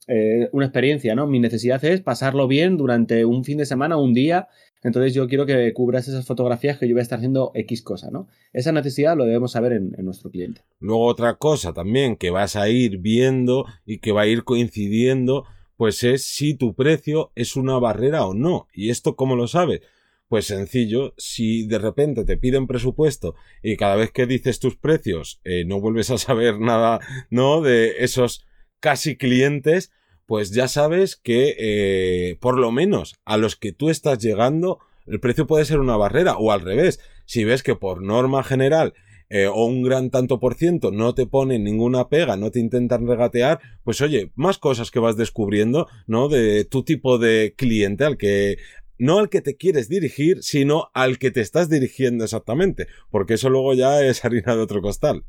una, 0.52 0.66
experiencia, 0.66 1.14
¿no? 1.14 1.26
Mi 1.26 1.40
necesidad 1.40 1.82
es 1.84 2.02
pasarlo 2.02 2.46
bien 2.46 2.76
durante 2.76 3.24
un 3.24 3.44
fin 3.44 3.58
de 3.58 3.66
semana, 3.66 3.96
un 3.96 4.14
día. 4.14 4.48
Entonces 4.84 5.12
yo 5.12 5.26
quiero 5.26 5.44
que 5.44 5.72
cubras 5.72 6.06
esas 6.06 6.24
fotografías 6.24 6.78
que 6.78 6.86
yo 6.86 6.94
voy 6.94 7.00
a 7.00 7.02
estar 7.02 7.18
haciendo 7.18 7.50
X 7.54 7.82
cosa, 7.82 8.10
¿no? 8.12 8.28
Esa 8.52 8.70
necesidad 8.70 9.16
lo 9.16 9.24
debemos 9.24 9.50
saber 9.50 9.72
en 9.72 10.04
nuestro 10.04 10.30
cliente. 10.30 10.60
Luego 10.78 11.04
otra 11.06 11.34
cosa 11.34 11.72
también 11.72 12.14
que 12.14 12.30
vas 12.30 12.54
a 12.54 12.68
ir 12.68 12.98
viendo 12.98 13.64
y 13.84 13.98
que 13.98 14.12
va 14.12 14.20
a 14.20 14.26
ir 14.28 14.44
coincidiendo 14.44 15.46
pues 15.78 16.02
es 16.02 16.24
si 16.24 16.54
tu 16.54 16.74
precio 16.74 17.30
es 17.36 17.54
una 17.54 17.78
barrera 17.78 18.26
o 18.26 18.34
no. 18.34 18.66
¿Y 18.74 18.90
esto 18.90 19.14
cómo 19.14 19.36
lo 19.36 19.46
sabes? 19.46 19.80
Pues 20.26 20.44
sencillo, 20.44 21.14
si 21.16 21.68
de 21.68 21.78
repente 21.78 22.24
te 22.24 22.36
piden 22.36 22.66
presupuesto 22.66 23.36
y 23.62 23.76
cada 23.76 23.94
vez 23.94 24.10
que 24.10 24.26
dices 24.26 24.58
tus 24.58 24.76
precios 24.76 25.40
eh, 25.44 25.64
no 25.64 25.80
vuelves 25.80 26.10
a 26.10 26.18
saber 26.18 26.58
nada, 26.60 26.98
¿no? 27.30 27.62
De 27.62 28.02
esos 28.02 28.44
casi 28.80 29.16
clientes, 29.16 29.92
pues 30.26 30.50
ya 30.50 30.66
sabes 30.66 31.14
que 31.14 31.54
eh, 31.56 32.36
por 32.40 32.58
lo 32.58 32.72
menos 32.72 33.14
a 33.24 33.36
los 33.36 33.54
que 33.54 33.70
tú 33.70 33.88
estás 33.88 34.18
llegando, 34.18 34.80
el 35.06 35.20
precio 35.20 35.46
puede 35.46 35.64
ser 35.64 35.78
una 35.78 35.96
barrera 35.96 36.38
o 36.38 36.50
al 36.50 36.60
revés. 36.60 36.98
Si 37.24 37.44
ves 37.44 37.62
que 37.62 37.76
por 37.76 38.02
norma 38.02 38.42
general 38.42 38.94
eh, 39.30 39.46
o 39.46 39.66
un 39.66 39.82
gran 39.82 40.10
tanto 40.10 40.40
por 40.40 40.54
ciento 40.54 40.90
no 40.90 41.14
te 41.14 41.26
ponen 41.26 41.64
ninguna 41.64 42.08
pega, 42.08 42.36
no 42.36 42.50
te 42.50 42.60
intentan 42.60 43.06
regatear, 43.06 43.60
pues 43.84 44.00
oye, 44.00 44.32
más 44.34 44.58
cosas 44.58 44.90
que 44.90 45.00
vas 45.00 45.16
descubriendo, 45.16 45.86
¿no? 46.06 46.28
De 46.28 46.64
tu 46.64 46.82
tipo 46.82 47.18
de 47.18 47.54
cliente 47.56 48.04
al 48.04 48.16
que 48.16 48.56
no 48.98 49.18
al 49.18 49.28
que 49.28 49.40
te 49.40 49.56
quieres 49.56 49.88
dirigir, 49.88 50.42
sino 50.42 50.90
al 50.92 51.18
que 51.18 51.30
te 51.30 51.40
estás 51.40 51.68
dirigiendo 51.68 52.24
exactamente, 52.24 52.86
porque 53.10 53.34
eso 53.34 53.48
luego 53.50 53.74
ya 53.74 54.02
es 54.06 54.24
harina 54.24 54.56
de 54.56 54.62
otro 54.62 54.82
costal. 54.82 55.24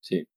Sí. 0.00 0.28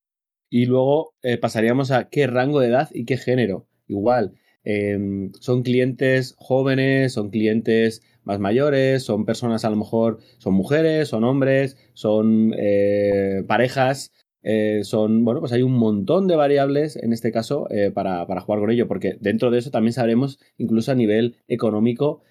Y 0.50 0.66
luego 0.66 1.13
eh, 1.24 1.38
pasaríamos 1.38 1.92
a 1.92 2.10
qué 2.10 2.25
rango 2.25 2.62
de 2.62 2.70
edad 2.70 2.89
y 2.94 3.06
qué 3.06 3.18
género. 3.18 3.68
Igual, 3.88 4.34
em, 4.70 5.32
son 5.40 5.64
clientes 5.64 6.36
jóvenes, 6.38 7.14
son 7.14 7.30
clientes 7.30 8.02
más 8.26 8.40
mayores, 8.40 9.04
son 9.04 9.26
personas 9.26 9.64
a 9.64 9.70
lo 9.70 9.78
mejor, 9.78 10.20
son 10.40 10.54
mujeres, 10.54 11.08
son 11.08 11.24
hombres, 11.24 11.78
son 11.94 12.54
eh, 12.58 13.44
parejas, 13.48 14.12
eh, 14.44 14.82
son, 14.84 15.24
bueno, 15.24 15.40
pues 15.40 15.54
hay 15.54 15.62
un 15.62 15.74
montón 15.74 16.28
de 16.28 16.36
variables 16.36 16.98
en 16.98 17.14
este 17.14 17.32
caso 17.32 17.68
eh, 17.72 17.92
para, 17.92 18.26
jugar 18.42 18.60
con 18.60 18.70
ello, 18.70 18.90
porque 18.90 19.18
dentro 19.22 19.52
de 19.52 19.60
eso 19.60 19.72
también 19.72 19.94
sabremos, 19.94 20.38
incluso 20.58 20.92
a 20.92 20.96
nivel 20.96 21.38
económico, 21.48 22.22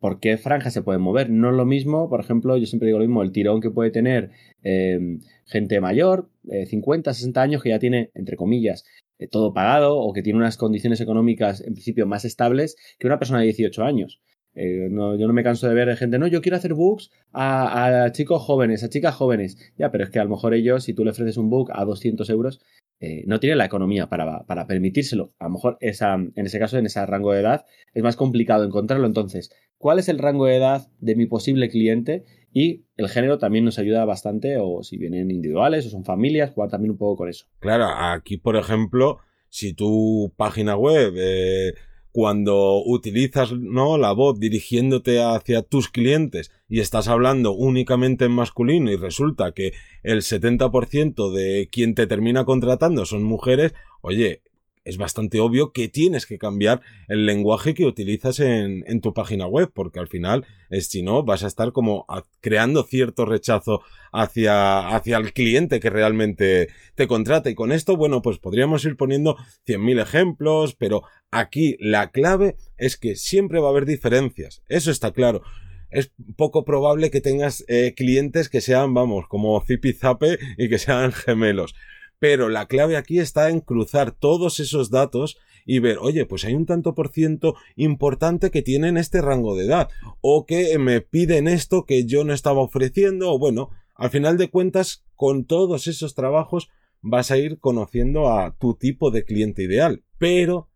por 0.00 0.18
qué 0.18 0.38
franjas 0.38 0.72
se 0.74 0.82
pueden 0.82 1.02
mover. 1.02 1.30
No 1.30 1.50
es 1.50 1.56
lo 1.56 1.66
mismo, 1.66 2.08
por 2.08 2.20
ejemplo, 2.20 2.56
yo 2.56 2.66
siempre 2.66 2.88
digo 2.88 2.98
lo 2.98 3.06
mismo, 3.06 3.22
el 3.22 3.32
tirón 3.32 3.60
que 3.60 3.70
puede 3.70 3.90
tener 3.90 4.30
em, 4.62 5.20
gente 5.44 5.80
mayor, 5.80 6.28
50, 6.68 7.12
60 7.12 7.42
años, 7.42 7.62
que 7.62 7.70
ya 7.70 7.78
tiene, 7.78 8.10
entre 8.14 8.36
comillas, 8.36 8.84
todo 9.30 9.52
pagado 9.52 9.96
o 9.98 10.12
que 10.12 10.22
tiene 10.22 10.38
unas 10.38 10.56
condiciones 10.56 11.00
económicas 11.00 11.60
en 11.60 11.72
principio 11.74 12.06
más 12.06 12.24
estables 12.24 12.76
que 12.98 13.06
una 13.06 13.18
persona 13.18 13.40
de 13.40 13.46
18 13.46 13.84
años. 13.84 14.20
Eh, 14.56 14.88
yo 14.90 15.26
no 15.26 15.32
me 15.34 15.44
canso 15.44 15.68
de 15.68 15.74
ver 15.74 15.94
gente, 15.98 16.18
no, 16.18 16.26
yo 16.26 16.40
quiero 16.40 16.56
hacer 16.56 16.72
books 16.72 17.10
a, 17.32 18.08
chicos 18.12 18.42
jóvenes, 18.42 18.82
a 18.82 18.88
chicas 18.88 19.14
jóvenes. 19.14 19.58
Ya, 19.76 19.90
pero 19.90 20.04
es 20.04 20.10
que 20.10 20.18
a 20.18 20.24
lo 20.24 20.30
mejor 20.30 20.54
ellos, 20.54 20.84
si 20.84 20.94
tú 20.94 21.04
le 21.04 21.10
ofreces 21.10 21.36
un 21.36 21.50
book 21.50 21.70
a 21.74 21.84
200 21.84 22.28
euros, 22.30 22.60
eh, 22.98 23.24
no 23.26 23.38
tienen 23.38 23.58
la 23.58 23.66
economía 23.66 24.08
para, 24.08 24.44
para, 24.44 24.66
permitírselo. 24.66 25.34
A 25.38 25.44
lo 25.44 25.50
mejor 25.50 25.76
esa, 25.80 26.14
en 26.14 26.46
ese 26.46 26.58
caso, 26.58 26.78
en 26.78 26.86
ese 26.86 27.04
rango 27.04 27.32
de 27.32 27.40
edad, 27.40 27.66
es 27.92 28.02
más 28.02 28.16
complicado 28.16 28.64
encontrarlo. 28.64 29.06
Entonces, 29.06 29.50
¿cuál 29.76 29.98
es 29.98 30.08
el 30.08 30.18
rango 30.18 30.46
de 30.46 30.56
edad 30.56 30.88
de 31.00 31.14
mi 31.14 31.26
posible 31.26 31.68
cliente? 31.68 32.24
Y 32.58 32.86
el 32.96 33.10
género 33.10 33.36
también 33.36 33.66
nos 33.66 33.78
ayuda 33.78 34.06
bastante, 34.06 34.56
o 34.58 34.82
si 34.82 34.96
vienen 34.96 35.30
individuales 35.30 35.84
o 35.84 35.90
son 35.90 36.06
familias, 36.06 36.52
jugar 36.52 36.70
también 36.70 36.92
un 36.92 36.96
poco 36.96 37.16
con 37.16 37.28
eso. 37.28 37.44
Claro, 37.58 37.84
aquí, 37.86 38.38
por 38.38 38.56
ejemplo, 38.56 39.18
si 39.50 39.74
tu 39.74 40.32
página 40.38 40.74
web... 40.74 41.12
Eh 41.18 41.74
cuando 42.16 42.82
utilizas 42.82 43.52
¿no? 43.52 43.98
la 43.98 44.12
voz 44.12 44.40
dirigiéndote 44.40 45.22
hacia 45.22 45.60
tus 45.60 45.90
clientes 45.90 46.50
y 46.66 46.80
estás 46.80 47.08
hablando 47.08 47.52
únicamente 47.52 48.24
en 48.24 48.32
masculino 48.32 48.90
y 48.90 48.96
resulta 48.96 49.52
que 49.52 49.74
el 50.02 50.22
70% 50.22 51.30
de 51.30 51.68
quien 51.70 51.94
te 51.94 52.06
termina 52.06 52.46
contratando 52.46 53.04
son 53.04 53.22
mujeres, 53.22 53.74
oye, 54.00 54.40
es 54.86 54.98
bastante 54.98 55.40
obvio 55.40 55.72
que 55.72 55.88
tienes 55.88 56.26
que 56.26 56.38
cambiar 56.38 56.80
el 57.08 57.26
lenguaje 57.26 57.74
que 57.74 57.84
utilizas 57.84 58.38
en, 58.38 59.00
tu 59.00 59.12
página 59.12 59.46
web, 59.46 59.70
porque 59.74 59.98
al 59.98 60.06
final, 60.06 60.46
es, 60.70 60.86
si 60.86 61.02
no, 61.02 61.24
vas 61.24 61.42
a 61.42 61.48
estar 61.48 61.72
como 61.72 62.06
creando 62.40 62.84
cierto 62.84 63.24
rechazo 63.24 63.82
hacia, 64.12 64.88
hacia 64.88 65.16
el 65.18 65.32
cliente 65.32 65.80
que 65.80 65.90
realmente 65.90 66.68
te 66.94 67.08
contrata. 67.08 67.50
Y 67.50 67.56
con 67.56 67.72
esto, 67.72 67.96
bueno, 67.96 68.22
pues 68.22 68.38
podríamos 68.38 68.84
ir 68.84 68.96
poniendo 68.96 69.36
100.000 69.66 70.00
ejemplos, 70.00 70.76
pero 70.76 71.02
aquí 71.32 71.76
la 71.80 72.12
clave 72.12 72.56
es 72.78 72.96
que 72.96 73.16
siempre 73.16 73.58
va 73.58 73.66
a 73.66 73.70
haber 73.70 73.86
diferencias. 73.86 74.62
Eso 74.68 74.92
está 74.92 75.10
claro 75.10 75.42
es 75.90 76.12
poco 76.36 76.64
probable 76.64 77.10
que 77.10 77.20
tengas 77.20 77.64
eh, 77.68 77.94
clientes 77.96 78.48
que 78.48 78.60
sean, 78.60 78.92
vamos, 78.92 79.26
como 79.28 79.58
zipizape 79.64 80.38
y 80.58 80.68
que 80.68 80.78
sean 80.78 81.12
gemelos. 81.12 81.74
Pero 82.18 82.48
la 82.48 82.66
clave 82.66 82.96
aquí 82.96 83.18
está 83.18 83.50
en 83.50 83.60
cruzar 83.60 84.12
todos 84.12 84.60
esos 84.60 84.90
datos 84.90 85.36
y 85.64 85.80
ver, 85.80 85.98
oye, 85.98 86.26
pues 86.26 86.44
hay 86.44 86.54
un 86.54 86.64
tanto 86.64 86.94
por 86.94 87.10
ciento 87.10 87.56
importante 87.74 88.50
que 88.50 88.62
tienen 88.62 88.96
este 88.96 89.20
rango 89.20 89.56
de 89.56 89.66
edad, 89.66 89.88
o 90.20 90.46
que 90.46 90.78
me 90.78 91.00
piden 91.00 91.48
esto 91.48 91.84
que 91.84 92.04
yo 92.06 92.24
no 92.24 92.32
estaba 92.32 92.60
ofreciendo, 92.60 93.32
o 93.32 93.38
bueno, 93.38 93.70
al 93.94 94.10
final 94.10 94.36
de 94.36 94.48
cuentas, 94.48 95.04
con 95.14 95.44
todos 95.44 95.86
esos 95.86 96.14
trabajos 96.14 96.68
vas 97.00 97.30
a 97.30 97.38
ir 97.38 97.58
conociendo 97.58 98.30
a 98.30 98.56
tu 98.56 98.74
tipo 98.74 99.10
de 99.10 99.24
cliente 99.24 99.62
ideal. 99.62 100.04
Pero 100.18 100.68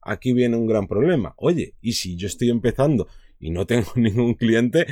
aquí 0.00 0.32
viene 0.32 0.56
un 0.56 0.66
gran 0.66 0.86
problema. 0.86 1.34
Oye, 1.36 1.74
¿y 1.80 1.92
si 1.92 2.16
yo 2.16 2.26
estoy 2.26 2.50
empezando 2.50 3.08
y 3.40 3.50
no 3.50 3.66
tengo 3.66 3.92
ningún 3.96 4.34
cliente, 4.34 4.86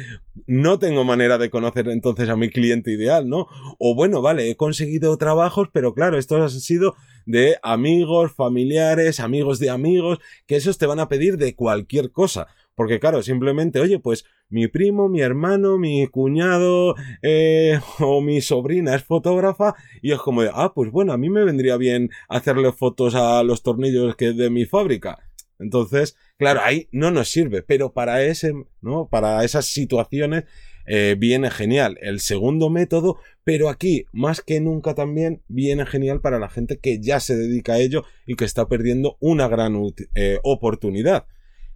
no 0.47 0.79
tengo 0.79 1.05
manera 1.05 1.39
de 1.39 1.51
conocer 1.51 1.89
entonces 1.89 2.29
a 2.29 2.37
mi 2.37 2.51
cliente 2.51 2.93
ideal, 2.93 3.29
¿no? 3.29 3.47
O 3.79 3.95
bueno, 3.95 4.23
vale, 4.23 4.51
he 4.51 4.57
conseguido 4.57 5.17
trabajos, 5.19 5.69
pero 5.73 5.95
claro, 5.95 6.19
estos 6.19 6.55
han 6.55 6.61
sido 6.61 6.95
de 7.27 7.57
amigos, 7.63 8.33
familiares, 8.33 9.21
amigos 9.21 9.59
de 9.59 9.71
amigos, 9.71 10.19
que 10.47 10.57
esos 10.57 10.79
te 10.79 10.87
van 10.87 11.01
a 11.01 11.09
pedir 11.09 11.37
de 11.37 11.55
cualquier 11.55 12.13
cosa. 12.13 12.47
Porque 12.77 13.01
claro, 13.01 13.23
simplemente, 13.23 13.81
oye, 13.81 13.99
pues 13.99 14.27
mi 14.51 14.69
primo, 14.69 15.09
mi 15.09 15.23
hermano, 15.23 15.79
mi 15.79 16.07
cuñado 16.09 16.95
eh, 17.23 17.81
o 18.01 18.21
mi 18.21 18.43
sobrina 18.43 18.95
es 18.95 19.03
fotógrafa 19.03 19.75
y 20.03 20.13
es 20.13 20.19
como 20.19 20.43
de, 20.43 20.51
ah, 20.53 20.73
pues 20.75 20.91
bueno, 20.91 21.13
a 21.13 21.17
mí 21.17 21.31
me 21.31 21.45
vendría 21.45 21.79
bien 21.79 22.11
hacerle 22.29 22.71
fotos 22.73 23.15
a 23.15 23.43
los 23.43 23.63
tornillos 23.63 24.15
que 24.15 24.33
de 24.33 24.51
mi 24.51 24.67
fábrica. 24.67 25.26
Entonces, 25.59 26.17
claro, 26.37 26.61
ahí 26.63 26.89
no 26.93 27.11
nos 27.11 27.29
sirve, 27.29 27.63
pero 27.63 27.93
para 27.93 28.23
ese, 28.23 28.53
¿no? 28.81 29.09
Para 29.09 29.45
esas 29.45 29.67
situaciones 29.67 30.45
eh, 30.87 31.17
viene 31.19 31.51
genial 31.51 31.99
el 32.01 32.21
segundo 32.21 32.71
método, 32.71 33.19
pero 33.43 33.69
aquí, 33.69 34.07
más 34.13 34.41
que 34.41 34.61
nunca 34.61 34.95
también, 34.95 35.43
viene 35.49 35.85
genial 35.87 36.21
para 36.21 36.39
la 36.39 36.49
gente 36.49 36.79
que 36.79 37.01
ya 37.01 37.21
se 37.21 37.37
dedica 37.37 37.75
a 37.75 37.79
ello 37.81 38.05
y 38.27 38.37
que 38.37 38.45
está 38.45 38.69
perdiendo 38.69 39.17
una 39.21 39.49
gran 39.49 39.77
eh, 40.15 40.39
oportunidad. 40.43 41.27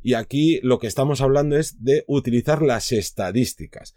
Y 0.03 0.15
aquí 0.15 0.61
lo 0.63 0.79
que 0.79 0.87
estamos 0.87 1.21
hablando 1.21 1.59
es 1.59 1.83
de 1.83 2.05
utilizar 2.07 2.63
las 2.63 2.93
estadísticas. 2.93 3.97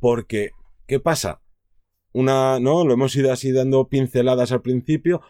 Porque, 0.00 0.50
¿qué 0.86 0.98
pasa? 0.98 1.42
Una, 2.12 2.58
¿no? 2.58 2.84
Lo 2.84 2.94
hemos 2.94 3.14
ido 3.16 3.32
así 3.32 3.52
dando 3.52 3.88
pinceladas 3.88 4.52
al 4.52 4.62
principio, 4.62 5.20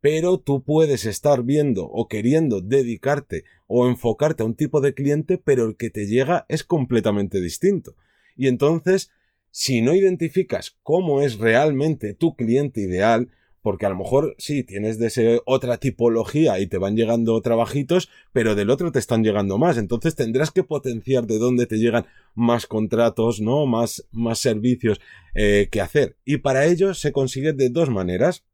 pero 0.00 0.38
tú 0.38 0.62
puedes 0.62 1.04
estar 1.04 1.42
viendo 1.42 1.84
o 1.84 2.08
queriendo 2.08 2.60
dedicarte 2.60 3.44
o 3.66 3.86
enfocarte 3.86 4.42
a 4.42 4.46
un 4.46 4.54
tipo 4.54 4.80
de 4.80 4.94
cliente, 4.94 5.38
pero 5.38 5.66
el 5.66 5.76
que 5.76 5.90
te 5.90 6.06
llega 6.06 6.46
es 6.48 6.64
completamente 6.64 7.40
distinto. 7.40 7.94
Y 8.36 8.48
entonces, 8.48 9.10
si 9.50 9.82
no 9.82 9.94
identificas 9.94 10.78
cómo 10.82 11.20
es 11.20 11.38
realmente 11.38 12.14
tu 12.14 12.34
cliente 12.34 12.80
ideal, 12.80 13.30
porque 13.62 13.86
a 13.86 13.90
lo 13.90 13.96
mejor 13.96 14.34
sí, 14.38 14.64
tienes 14.64 14.98
de 14.98 15.08
ese 15.08 15.40
otra 15.44 15.76
tipología 15.76 16.58
y 16.60 16.66
te 16.66 16.78
van 16.78 16.96
llegando 16.96 17.40
trabajitos, 17.42 18.08
pero 18.32 18.54
del 18.54 18.70
otro 18.70 18.90
te 18.90 18.98
están 18.98 19.22
llegando 19.22 19.58
más. 19.58 19.76
Entonces 19.76 20.14
tendrás 20.14 20.50
que 20.50 20.64
potenciar 20.64 21.26
de 21.26 21.38
dónde 21.38 21.66
te 21.66 21.76
llegan 21.76 22.06
más 22.34 22.66
contratos, 22.66 23.40
¿no? 23.40 23.66
Más, 23.66 24.06
más 24.12 24.38
servicios 24.38 25.00
eh, 25.34 25.68
que 25.70 25.80
hacer. 25.80 26.16
Y 26.24 26.38
para 26.38 26.64
ello 26.66 26.94
se 26.94 27.12
consigue 27.12 27.52
de 27.52 27.68
dos 27.68 27.90
maneras. 27.90 28.44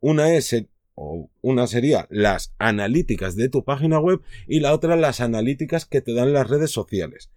Una 0.00 0.34
es 0.34 0.54
o 0.94 1.30
una 1.40 1.66
sería 1.66 2.06
las 2.10 2.54
analíticas 2.58 3.36
de 3.36 3.48
tu 3.48 3.64
página 3.64 3.98
web 3.98 4.20
y 4.46 4.60
la 4.60 4.74
otra 4.74 4.96
las 4.96 5.20
analíticas 5.20 5.86
que 5.86 6.00
te 6.00 6.12
dan 6.12 6.32
las 6.32 6.48
redes 6.48 6.70
sociales. 6.70 7.30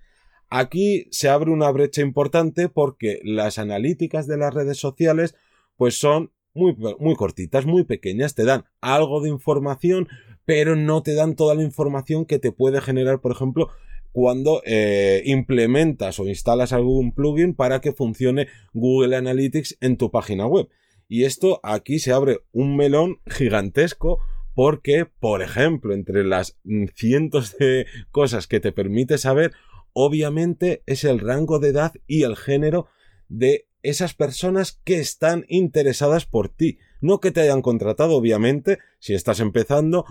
Aquí 0.50 1.08
se 1.12 1.29
abre 1.29 1.51
una 1.51 1.72
brecha 1.72 2.01
importante 2.01 2.70
porque 2.70 3.20
las 3.24 3.58
analíticas 3.58 4.27
de 4.27 4.38
las 4.38 4.53
redes 4.53 4.77
sociales 4.77 5.36
pues 5.77 5.98
son 5.98 6.32
muy, 6.53 6.75
muy 7.00 7.15
cortitas, 7.15 7.65
muy 7.65 7.84
pequeñas, 7.84 8.36
te 8.36 8.43
dan 8.43 8.65
algo 8.82 9.22
de 9.22 9.29
información, 9.29 10.08
pero 10.46 10.75
no 10.75 11.01
te 11.01 11.15
dan 11.15 11.36
toda 11.36 11.55
la 11.55 11.63
información 11.63 12.25
que 12.25 12.39
te 12.39 12.51
puede 12.51 12.82
generar, 12.82 13.22
por 13.22 13.32
ejemplo, 13.32 13.70
cuando 14.12 14.62
eh, 14.65 15.24
implementas 15.25 16.20
o 16.20 16.27
instalas 16.27 16.72
algún 16.72 17.13
plugin 17.13 17.55
para 17.55 17.82
que 17.82 17.93
funcione 17.93 18.48
Google 18.74 19.15
Analytics 19.15 19.77
en 19.82 19.98
tu 19.98 20.12
página 20.12 20.46
web. 20.46 20.70
Y 21.13 21.25
esto 21.25 21.60
aquí 21.62 22.00
se 22.00 22.12
abre 22.12 22.39
un 22.53 22.75
melón 22.75 23.20
gigantesco 23.27 24.17
porque, 24.55 25.05
por 25.05 25.43
ejemplo, 25.43 25.93
entre 25.93 26.24
las 26.24 26.58
cientos 26.96 27.55
de 27.60 27.86
cosas 28.10 28.48
que 28.48 28.60
te 28.60 28.72
permite 28.72 29.20
saber, 29.20 29.51
obviamente 29.93 30.82
es 30.88 31.03
el 31.03 31.20
rango 31.20 31.60
de 31.60 31.67
edad 31.67 31.93
y 32.08 32.24
el 32.24 32.36
género 32.36 32.88
de 33.27 33.67
esas 33.84 34.15
personas 34.15 34.82
que 34.84 35.00
están 35.00 35.46
interesadas 35.50 36.25
por 36.25 36.50
ti. 36.50 36.79
No 37.00 37.20
que 37.20 37.29
te 37.29 37.41
hayan 37.41 37.62
contratado, 37.62 38.15
obviamente, 38.15 38.79
si 38.98 39.13
estás 39.13 39.39
empezando, 39.39 40.05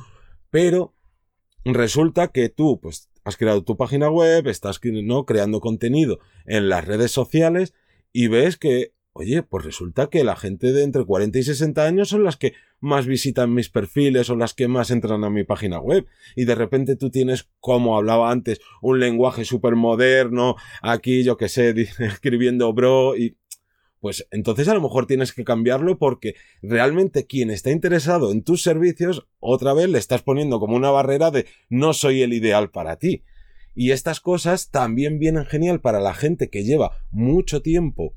pero 0.50 0.94
resulta 1.64 2.28
que 2.28 2.48
tú, 2.48 2.78
pues, 2.80 3.10
has 3.24 3.36
creado 3.36 3.64
tu 3.64 3.76
página 3.76 4.08
web, 4.08 4.46
estás 4.46 4.78
¿no? 4.84 5.26
creando 5.26 5.58
contenido 5.58 6.20
en 6.46 6.68
las 6.68 6.84
redes 6.84 7.10
sociales 7.10 7.74
y 8.12 8.28
ves 8.28 8.56
que 8.56 8.92
Oye, 9.14 9.42
pues 9.42 9.64
resulta 9.66 10.08
que 10.08 10.24
la 10.24 10.36
gente 10.36 10.72
de 10.72 10.84
entre 10.84 11.04
40 11.04 11.38
y 11.38 11.42
60 11.42 11.84
años 11.84 12.08
son 12.08 12.24
las 12.24 12.38
que 12.38 12.54
más 12.80 13.06
visitan 13.06 13.52
mis 13.52 13.68
perfiles 13.68 14.30
o 14.30 14.36
las 14.36 14.54
que 14.54 14.68
más 14.68 14.90
entran 14.90 15.22
a 15.22 15.28
mi 15.28 15.44
página 15.44 15.78
web. 15.80 16.06
Y 16.34 16.46
de 16.46 16.54
repente 16.54 16.96
tú 16.96 17.10
tienes, 17.10 17.46
como 17.60 17.98
hablaba 17.98 18.30
antes, 18.30 18.60
un 18.80 19.00
lenguaje 19.00 19.44
súper 19.44 19.76
moderno, 19.76 20.56
aquí 20.80 21.24
yo 21.24 21.36
que 21.36 21.48
sé, 21.48 21.74
escribiendo 21.98 22.72
bro 22.72 23.16
y... 23.16 23.36
Pues 24.00 24.26
entonces 24.32 24.66
a 24.66 24.74
lo 24.74 24.80
mejor 24.80 25.06
tienes 25.06 25.32
que 25.32 25.44
cambiarlo 25.44 25.96
porque 25.96 26.34
realmente 26.60 27.24
quien 27.24 27.50
está 27.50 27.70
interesado 27.70 28.32
en 28.32 28.42
tus 28.42 28.60
servicios, 28.60 29.28
otra 29.38 29.74
vez 29.74 29.88
le 29.88 29.98
estás 29.98 30.22
poniendo 30.22 30.58
como 30.58 30.74
una 30.74 30.90
barrera 30.90 31.30
de 31.30 31.46
no 31.68 31.92
soy 31.92 32.22
el 32.22 32.32
ideal 32.32 32.70
para 32.70 32.96
ti. 32.96 33.22
Y 33.76 33.92
estas 33.92 34.18
cosas 34.18 34.70
también 34.70 35.20
vienen 35.20 35.44
genial 35.46 35.80
para 35.80 36.00
la 36.00 36.14
gente 36.14 36.50
que 36.50 36.64
lleva 36.64 36.96
mucho 37.12 37.62
tiempo 37.62 38.16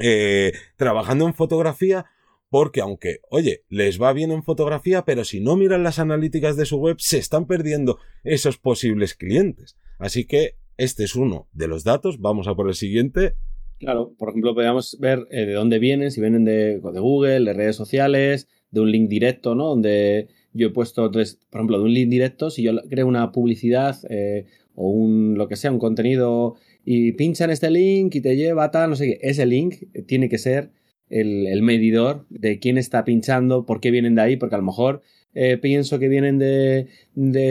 eh, 0.00 0.52
trabajando 0.76 1.26
en 1.26 1.34
fotografía 1.34 2.06
porque 2.50 2.80
aunque, 2.80 3.20
oye, 3.30 3.62
les 3.68 4.02
va 4.02 4.12
bien 4.12 4.32
en 4.32 4.42
fotografía, 4.42 5.04
pero 5.04 5.24
si 5.24 5.40
no 5.40 5.56
miran 5.56 5.84
las 5.84 6.00
analíticas 6.00 6.56
de 6.56 6.66
su 6.66 6.78
web, 6.78 6.96
se 6.98 7.18
están 7.18 7.46
perdiendo 7.46 7.98
esos 8.24 8.58
posibles 8.58 9.14
clientes. 9.14 9.76
Así 9.98 10.24
que 10.24 10.56
este 10.76 11.04
es 11.04 11.14
uno 11.14 11.46
de 11.52 11.68
los 11.68 11.84
datos. 11.84 12.20
Vamos 12.20 12.48
a 12.48 12.54
por 12.54 12.68
el 12.68 12.74
siguiente. 12.74 13.34
Claro, 13.78 14.14
por 14.18 14.30
ejemplo, 14.30 14.52
podríamos 14.52 14.98
ver 14.98 15.26
eh, 15.30 15.46
de 15.46 15.52
dónde 15.52 15.78
vienen, 15.78 16.10
si 16.10 16.20
vienen 16.20 16.44
de, 16.44 16.80
Google, 16.82 17.44
de 17.44 17.52
redes 17.52 17.76
sociales, 17.76 18.48
de 18.70 18.80
un 18.80 18.90
link 18.90 19.08
directo, 19.08 19.54
¿no? 19.54 19.68
Donde 19.68 20.28
yo 20.52 20.66
he 20.66 20.70
puesto, 20.70 21.10
por 21.10 21.20
ejemplo, 21.20 21.78
de 21.78 21.84
un 21.84 21.94
link 21.94 22.08
directo, 22.08 22.50
si 22.50 22.62
yo 22.62 22.72
creo 22.88 23.06
una 23.06 23.30
publicidad 23.30 23.96
eh, 24.10 24.46
o 24.74 24.90
un, 24.90 25.38
lo 25.38 25.48
que 25.48 25.56
sea, 25.56 25.70
un 25.70 25.78
contenido 25.78 26.56
y 26.84 27.12
pincha 27.12 27.44
en 27.44 27.50
este 27.50 27.70
link 27.70 28.14
y 28.14 28.20
te 28.20 28.36
lleva 28.36 28.70
tal, 28.70 28.90
no 28.90 28.96
sé 28.96 29.06
qué, 29.06 29.18
ese 29.22 29.46
link 29.46 29.76
tiene 30.06 30.28
que 30.28 30.38
ser 30.38 30.70
el, 31.10 31.62
medidor 31.62 32.26
de 32.30 32.58
quién 32.58 32.78
está 32.78 33.04
pinchando, 33.04 33.66
por 33.66 33.80
qué 33.80 33.90
vienen 33.90 34.14
de 34.14 34.22
ahí, 34.22 34.36
porque 34.36 34.54
a 34.54 34.58
lo 34.58 34.64
mejor 34.64 35.02
eh, 35.34 35.58
pienso 35.58 35.98
que 35.98 36.08
vienen 36.08 36.38
de, 36.38 36.88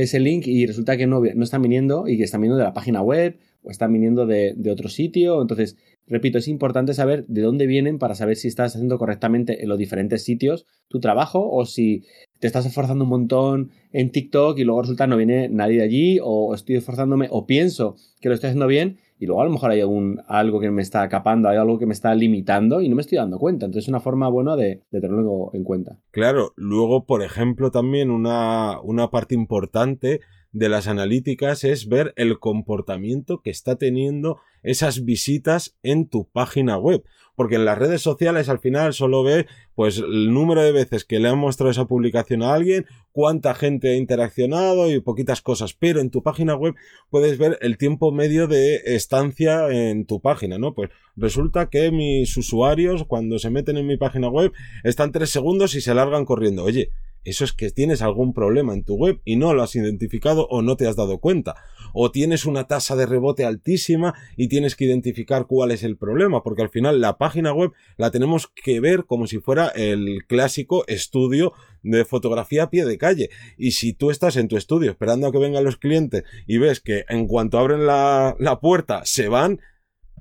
ese 0.01 0.19
link 0.19 0.47
y 0.47 0.65
resulta 0.65 0.97
que 0.97 1.07
no, 1.07 1.21
no 1.21 1.43
están 1.43 1.61
viniendo 1.61 2.07
y 2.07 2.17
que 2.17 2.23
están 2.23 2.41
viniendo 2.41 2.57
de 2.57 2.63
la 2.63 2.73
página 2.73 3.01
web 3.01 3.37
o 3.61 3.71
están 3.71 3.91
viniendo 3.91 4.25
de, 4.25 4.53
de 4.55 4.71
otro 4.71 4.87
sitio. 4.87 5.41
Entonces, 5.41 5.77
repito, 6.07 6.37
es 6.37 6.47
importante 6.47 6.93
saber 6.93 7.25
de 7.27 7.41
dónde 7.41 7.67
vienen 7.67 7.99
para 7.99 8.15
saber 8.15 8.37
si 8.37 8.47
estás 8.47 8.75
haciendo 8.75 8.97
correctamente 8.97 9.61
en 9.61 9.69
los 9.69 9.77
diferentes 9.77 10.23
sitios 10.23 10.65
tu 10.87 10.99
trabajo 10.99 11.49
o 11.49 11.65
si 11.65 12.03
te 12.39 12.47
estás 12.47 12.65
esforzando 12.65 13.03
un 13.03 13.09
montón 13.09 13.71
en 13.91 14.11
TikTok 14.11 14.57
y 14.57 14.63
luego 14.63 14.81
resulta 14.81 15.07
no 15.07 15.17
viene 15.17 15.49
nadie 15.49 15.77
de 15.77 15.83
allí 15.83 16.19
o 16.21 16.55
estoy 16.55 16.77
esforzándome 16.77 17.27
o 17.29 17.45
pienso 17.45 17.95
que 18.21 18.29
lo 18.29 18.35
estoy 18.35 18.47
haciendo 18.47 18.67
bien 18.67 18.97
y 19.19 19.25
luego 19.25 19.41
a 19.41 19.45
lo 19.45 19.51
mejor 19.51 19.71
hay 19.71 19.81
algún, 19.81 20.21
algo 20.27 20.61
que 20.61 20.71
me 20.71 20.81
está 20.81 21.07
capando, 21.09 21.49
hay 21.49 21.57
algo 21.57 21.77
que 21.77 21.85
me 21.85 21.93
está 21.93 22.15
limitando 22.15 22.79
y 22.79 22.87
no 22.87 22.95
me 22.95 23.01
estoy 23.01 23.17
dando 23.17 23.37
cuenta. 23.37 23.65
Entonces 23.65 23.85
es 23.85 23.89
una 23.89 23.99
forma 23.99 24.29
buena 24.29 24.55
de, 24.55 24.81
tenerlo 24.89 25.51
en 25.53 25.65
cuenta. 25.65 25.99
Claro, 26.11 26.53
luego, 26.55 27.05
por 27.05 27.21
ejemplo, 27.21 27.69
también 27.69 28.11
una, 28.11 28.79
una 28.81 29.09
parte 29.09 29.35
importante 29.35 30.21
de 30.53 30.69
las 30.69 30.87
analíticas 30.87 31.65
es 31.65 31.89
ver 31.89 32.13
el 32.15 32.39
comportamiento 32.39 33.41
que 33.41 33.49
está 33.49 33.75
teniendo 33.75 34.39
esas 34.63 35.03
visitas 35.03 35.77
en 35.83 36.07
tu 36.07 36.29
página 36.29 36.77
web. 36.77 37.03
Porque 37.39 37.55
en 37.55 37.63
las 37.63 37.77
redes 37.77 38.01
sociales 38.01 38.49
al 38.49 38.59
final 38.59 38.93
solo 38.93 39.23
ve 39.23 39.47
pues 39.73 39.99
el 39.99 40.33
número 40.33 40.61
de 40.61 40.73
veces 40.73 41.05
que 41.05 41.19
le 41.19 41.29
han 41.29 41.37
mostrado 41.37 41.71
esa 41.71 41.85
publicación 41.85 42.43
a 42.43 42.53
alguien, 42.53 42.85
cuánta 43.13 43.55
gente 43.55 43.91
ha 43.91 43.95
interaccionado 43.95 44.91
y 44.91 44.99
poquitas 44.99 45.41
cosas. 45.41 45.73
Pero 45.73 46.01
en 46.01 46.09
tu 46.09 46.21
página 46.21 46.57
web 46.57 46.75
puedes 47.09 47.37
ver 47.37 47.57
el 47.61 47.77
tiempo 47.77 48.11
medio 48.11 48.47
de 48.47 48.81
estancia 48.83 49.69
en 49.69 50.05
tu 50.05 50.19
página, 50.19 50.57
¿no? 50.57 50.73
Pues 50.73 50.89
resulta 51.15 51.69
que 51.69 51.91
mis 51.91 52.35
usuarios 52.35 53.05
cuando 53.05 53.39
se 53.39 53.49
meten 53.49 53.77
en 53.77 53.87
mi 53.87 53.95
página 53.95 54.27
web 54.27 54.51
están 54.83 55.13
tres 55.13 55.29
segundos 55.29 55.75
y 55.75 55.79
se 55.79 55.93
largan 55.93 56.25
corriendo. 56.25 56.65
Oye, 56.65 56.89
eso 57.29 57.45
es 57.45 57.53
que 57.53 57.69
tienes 57.71 58.01
algún 58.01 58.33
problema 58.33 58.73
en 58.73 58.83
tu 58.83 58.95
web 58.95 59.21
y 59.25 59.35
no 59.35 59.53
lo 59.53 59.63
has 59.63 59.75
identificado 59.75 60.47
o 60.49 60.61
no 60.61 60.75
te 60.75 60.87
has 60.87 60.95
dado 60.95 61.19
cuenta. 61.19 61.55
O 61.93 62.11
tienes 62.11 62.45
una 62.45 62.65
tasa 62.65 62.95
de 62.95 63.05
rebote 63.05 63.45
altísima 63.45 64.13
y 64.37 64.47
tienes 64.47 64.75
que 64.75 64.85
identificar 64.85 65.47
cuál 65.47 65.71
es 65.71 65.83
el 65.83 65.97
problema, 65.97 66.43
porque 66.43 66.61
al 66.61 66.69
final 66.69 67.01
la 67.01 67.17
página 67.17 67.53
web 67.53 67.71
la 67.97 68.11
tenemos 68.11 68.47
que 68.47 68.79
ver 68.79 69.05
como 69.05 69.27
si 69.27 69.39
fuera 69.39 69.67
el 69.69 70.25
clásico 70.27 70.85
estudio 70.87 71.53
de 71.83 72.05
fotografía 72.05 72.63
a 72.63 72.69
pie 72.69 72.85
de 72.85 72.97
calle. 72.97 73.29
Y 73.57 73.71
si 73.71 73.93
tú 73.93 74.11
estás 74.11 74.35
en 74.35 74.47
tu 74.47 74.57
estudio 74.57 74.91
esperando 74.91 75.27
a 75.27 75.31
que 75.31 75.39
vengan 75.39 75.63
los 75.63 75.77
clientes 75.77 76.23
y 76.47 76.57
ves 76.57 76.79
que 76.79 77.05
en 77.09 77.27
cuanto 77.27 77.57
abren 77.57 77.85
la, 77.85 78.35
la 78.39 78.59
puerta 78.59 79.01
se 79.05 79.29
van, 79.29 79.59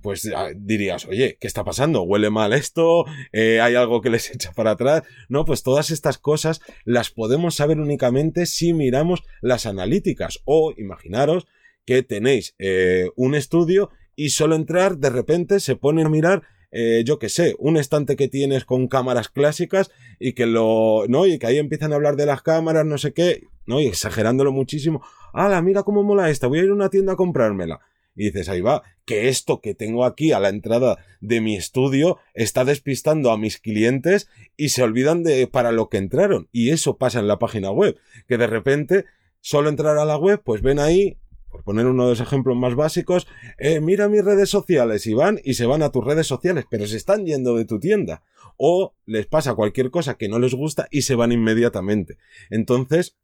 pues 0.02 0.30
ah, 0.34 0.48
dirías, 0.56 1.06
oye, 1.06 1.36
¿qué 1.40 1.46
está 1.46 1.64
pasando? 1.64 2.02
¿Huele 2.02 2.30
mal 2.30 2.52
esto? 2.52 3.04
Eh, 3.32 3.60
¿Hay 3.60 3.74
algo 3.74 4.00
que 4.00 4.10
les 4.10 4.30
echa 4.30 4.52
para 4.52 4.72
atrás? 4.72 5.02
No, 5.28 5.44
pues 5.44 5.62
todas 5.62 5.90
estas 5.90 6.18
cosas 6.18 6.60
las 6.84 7.10
podemos 7.10 7.54
saber 7.54 7.80
únicamente 7.80 8.46
si 8.46 8.72
miramos 8.72 9.22
las 9.40 9.66
analíticas. 9.66 10.40
O 10.44 10.72
imaginaros 10.76 11.46
que 11.84 12.02
tenéis 12.02 12.54
eh, 12.58 13.08
un 13.16 13.34
estudio 13.34 13.90
y 14.14 14.30
solo 14.30 14.56
entrar 14.56 14.98
de 14.98 15.10
repente 15.10 15.60
se 15.60 15.76
pone 15.76 16.02
a 16.02 16.08
mirar 16.08 16.42
eh, 16.70 17.02
yo 17.06 17.18
qué 17.18 17.30
sé, 17.30 17.56
un 17.58 17.78
estante 17.78 18.14
que 18.14 18.28
tienes 18.28 18.66
con 18.66 18.88
cámaras 18.88 19.30
clásicas 19.30 19.90
y 20.18 20.34
que 20.34 20.44
lo, 20.44 21.04
¿no? 21.08 21.26
Y 21.26 21.38
que 21.38 21.46
ahí 21.46 21.56
empiezan 21.56 21.92
a 21.92 21.96
hablar 21.96 22.16
de 22.16 22.26
las 22.26 22.42
cámaras, 22.42 22.84
no 22.84 22.98
sé 22.98 23.14
qué, 23.14 23.44
¿no? 23.64 23.80
Y 23.80 23.86
exagerándolo 23.86 24.52
muchísimo. 24.52 25.02
¡Hala, 25.32 25.62
mira 25.62 25.82
cómo 25.82 26.02
mola 26.02 26.28
esta! 26.28 26.46
Voy 26.46 26.58
a 26.58 26.64
ir 26.64 26.70
a 26.70 26.74
una 26.74 26.90
tienda 26.90 27.14
a 27.14 27.16
comprármela 27.16 27.80
y 28.18 28.24
dices, 28.24 28.48
ahí 28.48 28.60
va, 28.60 28.82
que 29.04 29.28
esto 29.28 29.60
que 29.60 29.74
tengo 29.74 30.04
aquí 30.04 30.32
a 30.32 30.40
la 30.40 30.48
entrada 30.48 30.98
de 31.20 31.40
mi 31.40 31.56
estudio 31.56 32.18
está 32.34 32.64
despistando 32.64 33.30
a 33.30 33.38
mis 33.38 33.58
clientes 33.58 34.28
y 34.56 34.70
se 34.70 34.82
olvidan 34.82 35.22
de 35.22 35.46
para 35.46 35.70
lo 35.70 35.88
que 35.88 35.98
entraron. 35.98 36.48
Y 36.52 36.70
eso 36.70 36.98
pasa 36.98 37.20
en 37.20 37.28
la 37.28 37.38
página 37.38 37.70
web, 37.70 37.96
que 38.26 38.36
de 38.36 38.48
repente 38.48 39.04
solo 39.40 39.68
entrar 39.68 39.96
a 39.98 40.04
la 40.04 40.16
web, 40.16 40.42
pues 40.44 40.62
ven 40.62 40.80
ahí, 40.80 41.16
por 41.48 41.62
poner 41.62 41.86
uno 41.86 42.04
de 42.04 42.10
los 42.10 42.20
ejemplos 42.20 42.56
más 42.56 42.74
básicos, 42.74 43.28
eh, 43.56 43.80
mira 43.80 44.08
mis 44.08 44.24
redes 44.24 44.50
sociales 44.50 45.06
y 45.06 45.14
van 45.14 45.40
y 45.44 45.54
se 45.54 45.66
van 45.66 45.82
a 45.82 45.90
tus 45.90 46.04
redes 46.04 46.26
sociales, 46.26 46.64
pero 46.68 46.86
se 46.86 46.96
están 46.96 47.24
yendo 47.24 47.56
de 47.56 47.64
tu 47.64 47.78
tienda. 47.78 48.22
O 48.56 48.94
les 49.06 49.26
pasa 49.26 49.54
cualquier 49.54 49.90
cosa 49.90 50.14
que 50.14 50.28
no 50.28 50.40
les 50.40 50.54
gusta 50.54 50.88
y 50.90 51.02
se 51.02 51.14
van 51.14 51.30
inmediatamente. 51.30 52.18
Entonces, 52.50 53.16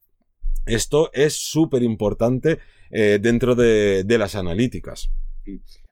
esto 0.67 1.11
es 1.13 1.35
súper 1.35 1.83
importante 1.83 2.59
eh, 2.97 3.19
dentro 3.21 3.57
de, 3.57 4.05
las 4.07 4.37
analíticas. 4.37 5.11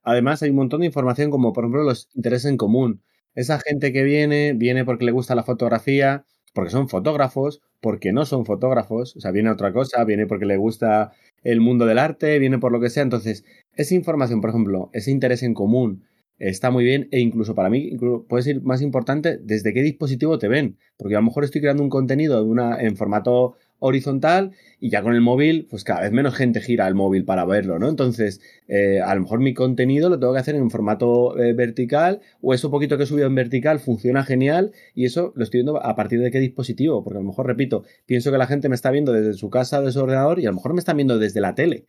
Además, 0.05 0.41
hay 0.45 0.51
un 0.51 0.57
montón 0.57 0.81
de 0.81 0.87
información 0.87 1.33
como, 1.33 1.53
por 1.53 1.65
ejemplo, 1.65 1.83
los 1.83 2.09
intereses 2.15 2.49
en 2.49 2.57
común. 2.57 3.03
Esa 3.35 3.59
gente 3.59 3.93
que 3.93 4.05
viene, 4.05 4.53
viene 4.53 4.85
porque 4.85 5.05
le 5.05 5.11
gusta 5.11 5.35
la 5.35 5.43
fotografía, 5.43 6.25
porque 6.55 6.71
son 6.71 6.89
fotógrafos, 6.89 7.61
porque 7.81 8.13
no 8.13 8.25
son 8.25 8.47
fotógrafos, 8.47 9.17
o 9.17 9.21
sea, 9.21 9.33
viene 9.33 9.51
otra 9.51 9.73
cosa, 9.73 10.05
viene 10.05 10.29
porque 10.29 10.47
le 10.47 10.57
gusta 10.57 11.11
el 11.43 11.61
mundo 11.61 11.87
del 11.87 11.99
arte, 11.99 12.39
viene 12.39 12.61
por 12.61 12.71
lo 12.71 12.81
que 12.81 12.89
sea. 12.89 13.03
Entonces, 13.03 13.45
esa 13.75 13.97
información, 13.97 14.41
por 14.41 14.51
ejemplo, 14.51 14.89
ese 14.93 15.11
interés 15.11 15.43
en 15.43 15.55
común, 15.55 16.05
está 16.39 16.71
muy 16.71 16.85
bien 16.85 17.09
e 17.11 17.19
incluso 17.19 17.57
para 17.57 17.69
mí 17.69 17.97
puede 18.29 18.45
ser 18.45 18.63
más 18.63 18.81
importante 18.81 19.39
desde 19.43 19.73
qué 19.75 19.83
dispositivo 19.83 20.39
te 20.39 20.47
ven, 20.47 20.79
porque 20.97 21.17
a 21.17 21.19
lo 21.19 21.25
mejor 21.25 21.43
estoy 21.43 21.63
creando 21.63 21.83
un 21.83 21.91
contenido 21.91 22.45
una, 22.45 22.81
en 22.81 22.97
formato 22.97 23.57
horizontal 23.83 24.53
y 24.81 24.91
ya 24.91 25.03
con 25.03 25.13
el 25.13 25.21
móvil, 25.21 25.67
pues 25.69 25.83
cada 25.83 26.03
vez 26.03 26.13
menos 26.13 26.35
gente 26.35 26.61
gira 26.61 26.87
el 26.87 26.95
móvil 26.95 27.25
para 27.25 27.45
verlo, 27.45 27.79
¿no? 27.81 27.89
Entonces, 27.89 28.41
eh, 28.69 29.01
a 29.01 29.15
lo 29.15 29.23
mejor 29.23 29.41
mi 29.41 29.55
contenido 29.55 30.09
lo 30.09 30.19
tengo 30.21 30.33
que 30.33 30.39
hacer 30.39 30.55
en 30.55 30.71
formato 30.71 31.37
eh, 31.37 31.53
vertical 31.53 32.21
o 32.41 32.55
eso 32.55 32.71
poquito 32.71 32.97
que 32.97 33.03
he 33.03 33.07
subido 33.07 33.27
en 33.27 33.35
vertical 33.35 33.81
funciona 33.81 34.23
genial 34.25 34.71
y 34.95 35.05
eso 35.05 35.33
lo 35.35 35.43
estoy 35.43 35.59
viendo 35.59 35.85
a 35.85 35.97
partir 35.97 36.21
de 36.21 36.31
qué 36.31 36.39
dispositivo, 36.39 37.03
porque 37.03 37.19
a 37.19 37.23
lo 37.23 37.27
mejor, 37.27 37.47
repito, 37.47 37.85
pienso 38.07 38.31
que 38.31 38.39
la 38.39 38.47
gente 38.47 38.69
me 38.69 38.77
está 38.77 38.93
viendo 38.93 39.13
desde 39.13 39.35
su 39.35 39.51
casa, 39.51 39.83
de 39.83 39.91
su 39.91 40.01
ordenador 40.01 40.39
y 40.39 40.47
a 40.47 40.51
lo 40.51 40.57
mejor 40.57 40.75
me 40.75 40.79
están 40.79 40.97
viendo 40.97 41.19
desde 41.19 41.41
la 41.41 41.55
tele 41.57 41.87